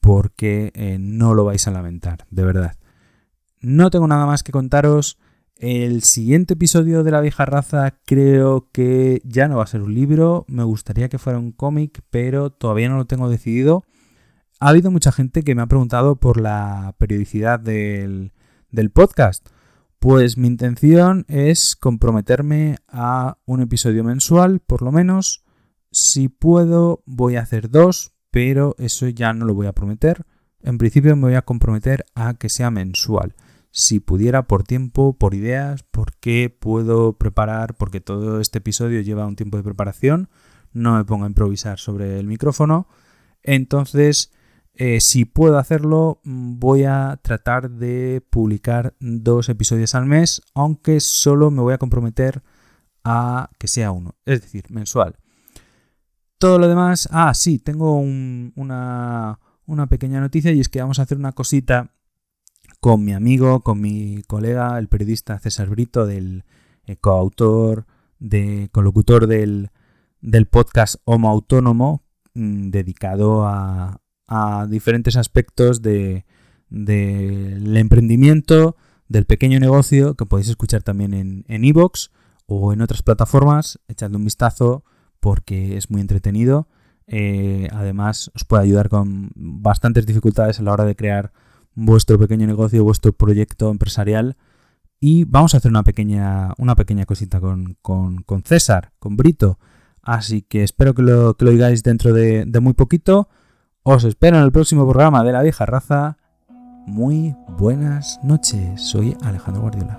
porque 0.00 0.72
eh, 0.74 0.96
no 0.98 1.34
lo 1.34 1.44
vais 1.44 1.68
a 1.68 1.70
lamentar, 1.70 2.26
de 2.30 2.44
verdad. 2.44 2.76
No 3.62 3.90
tengo 3.90 4.08
nada 4.08 4.26
más 4.26 4.42
que 4.42 4.50
contaros. 4.50 5.18
El 5.54 6.02
siguiente 6.02 6.54
episodio 6.54 7.04
de 7.04 7.12
La 7.12 7.20
vieja 7.20 7.44
raza 7.44 7.94
creo 8.04 8.68
que 8.72 9.22
ya 9.24 9.46
no 9.46 9.58
va 9.58 9.62
a 9.62 9.68
ser 9.68 9.82
un 9.82 9.94
libro, 9.94 10.44
me 10.48 10.64
gustaría 10.64 11.08
que 11.08 11.18
fuera 11.18 11.38
un 11.38 11.52
cómic, 11.52 12.02
pero 12.10 12.50
todavía 12.50 12.88
no 12.88 12.96
lo 12.96 13.04
tengo 13.04 13.28
decidido. 13.28 13.84
Ha 14.58 14.70
habido 14.70 14.90
mucha 14.90 15.12
gente 15.12 15.44
que 15.44 15.54
me 15.54 15.62
ha 15.62 15.66
preguntado 15.66 16.16
por 16.16 16.40
la 16.40 16.96
periodicidad 16.98 17.60
del, 17.60 18.32
podcast. 18.92 19.48
Pues 20.00 20.36
mi 20.36 20.48
intención 20.48 21.24
es 21.28 21.76
comprometerme 21.76 22.78
a 22.88 23.38
un 23.44 23.62
episodio 23.62 24.02
mensual, 24.02 24.58
por 24.58 24.82
lo 24.82 24.90
menos. 24.90 25.44
Si 25.92 26.28
puedo, 26.28 27.04
voy 27.06 27.36
a 27.36 27.42
hacer 27.42 27.70
dos, 27.70 28.16
pero 28.32 28.74
eso 28.78 29.06
ya 29.08 29.32
no 29.32 29.44
lo 29.44 29.54
voy 29.54 29.68
a 29.68 29.72
prometer. 29.72 30.26
En 30.62 30.78
principio 30.78 31.14
me 31.14 31.22
voy 31.22 31.34
a 31.34 31.42
comprometer 31.42 32.04
a 32.16 32.34
que 32.34 32.48
sea 32.48 32.72
mensual. 32.72 33.36
Si 33.74 34.00
pudiera, 34.00 34.46
por 34.46 34.64
tiempo, 34.64 35.16
por 35.16 35.32
ideas, 35.34 35.82
porque 35.90 36.54
puedo 36.56 37.14
preparar, 37.14 37.74
porque 37.74 38.02
todo 38.02 38.38
este 38.38 38.58
episodio 38.58 39.00
lleva 39.00 39.26
un 39.26 39.34
tiempo 39.34 39.56
de 39.56 39.62
preparación, 39.62 40.28
no 40.74 40.96
me 40.96 41.04
pongo 41.06 41.24
a 41.24 41.28
improvisar 41.28 41.78
sobre 41.78 42.20
el 42.20 42.26
micrófono. 42.26 42.86
Entonces, 43.42 44.30
eh, 44.74 45.00
si 45.00 45.24
puedo 45.24 45.56
hacerlo, 45.56 46.20
mm, 46.24 46.58
voy 46.58 46.84
a 46.84 47.18
tratar 47.22 47.70
de 47.70 48.22
publicar 48.28 48.94
dos 49.00 49.48
episodios 49.48 49.94
al 49.94 50.04
mes, 50.04 50.42
aunque 50.54 51.00
solo 51.00 51.50
me 51.50 51.62
voy 51.62 51.72
a 51.72 51.78
comprometer 51.78 52.42
a 53.04 53.50
que 53.58 53.68
sea 53.68 53.90
uno, 53.90 54.16
es 54.26 54.42
decir, 54.42 54.64
mensual. 54.68 55.16
Todo 56.36 56.58
lo 56.58 56.68
demás, 56.68 57.08
ah, 57.10 57.32
sí, 57.32 57.58
tengo 57.58 57.96
una 57.98 59.38
pequeña 59.88 60.20
noticia 60.20 60.52
y 60.52 60.60
es 60.60 60.68
que 60.68 60.80
vamos 60.80 60.98
a 60.98 61.02
hacer 61.02 61.16
una 61.16 61.32
cosita 61.32 61.94
con 62.82 63.04
mi 63.04 63.12
amigo, 63.12 63.60
con 63.60 63.80
mi 63.80 64.24
colega, 64.26 64.76
el 64.76 64.88
periodista 64.88 65.38
César 65.38 65.68
Brito, 65.70 66.04
del 66.04 66.42
eh, 66.84 66.96
coautor, 66.96 67.86
de 68.18 68.70
colocutor 68.72 69.28
del, 69.28 69.70
del 70.20 70.46
podcast 70.46 70.96
Homo 71.04 71.30
Autónomo, 71.30 72.02
mm, 72.34 72.70
dedicado 72.70 73.46
a, 73.46 74.00
diferentes 74.68 75.16
aspectos 75.16 75.80
del 75.82 76.24
emprendimiento, 77.76 78.76
del 79.06 79.26
pequeño 79.26 79.60
negocio, 79.60 80.16
que 80.16 80.26
podéis 80.26 80.48
escuchar 80.48 80.82
también 80.82 81.44
en 81.46 81.64
Evox 81.64 82.10
o 82.46 82.72
en 82.72 82.80
otras 82.80 83.02
plataformas. 83.02 83.78
Echadle 83.86 84.16
un 84.16 84.24
vistazo 84.24 84.82
porque 85.20 85.76
es 85.76 85.88
muy 85.90 86.00
entretenido. 86.00 86.66
Eh, 87.06 87.68
además, 87.72 88.32
os 88.34 88.44
puede 88.44 88.64
ayudar 88.64 88.88
con 88.88 89.30
bastantes 89.36 90.06
dificultades 90.06 90.58
a 90.58 90.62
la 90.62 90.72
hora 90.72 90.84
de 90.84 90.96
crear 90.96 91.32
vuestro 91.74 92.18
pequeño 92.18 92.46
negocio, 92.46 92.84
vuestro 92.84 93.12
proyecto 93.12 93.70
empresarial. 93.70 94.36
Y 95.00 95.24
vamos 95.24 95.54
a 95.54 95.56
hacer 95.56 95.70
una 95.70 95.82
pequeña, 95.82 96.52
una 96.58 96.76
pequeña 96.76 97.04
cosita 97.06 97.40
con, 97.40 97.76
César, 98.44 98.92
con 98.98 99.16
Brito. 99.16 99.58
Así 100.00 100.42
que 100.42 100.62
espero 100.62 100.94
que 100.94 101.02
lo, 101.02 101.34
que 101.36 101.44
lo 101.44 101.50
oigáis 101.50 101.82
dentro 101.82 102.12
de, 102.12 102.44
de 102.46 102.60
muy 102.60 102.72
poquito. 102.72 103.28
Os 103.82 104.04
espero 104.04 104.36
en 104.36 104.44
el 104.44 104.52
próximo 104.52 104.84
programa 104.84 105.24
de 105.24 105.32
La 105.32 105.42
Vieja 105.42 105.66
Raza. 105.66 106.18
Muy 106.86 107.34
buenas 107.58 108.20
noches. 108.22 108.80
Soy 108.80 109.16
Alejandro 109.22 109.62
Guardiola. 109.62 109.98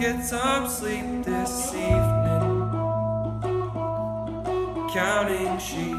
get 0.00 0.24
some 0.24 0.66
sleep 0.66 1.24
this 1.24 1.74
evening. 1.74 2.09
counting 4.92 5.56
sheep. 5.58 5.96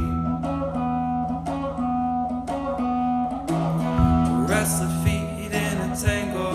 Restless 4.49 5.03
feet 5.03 5.51
in 5.53 5.77
a 5.77 5.95
tangle. 5.95 6.50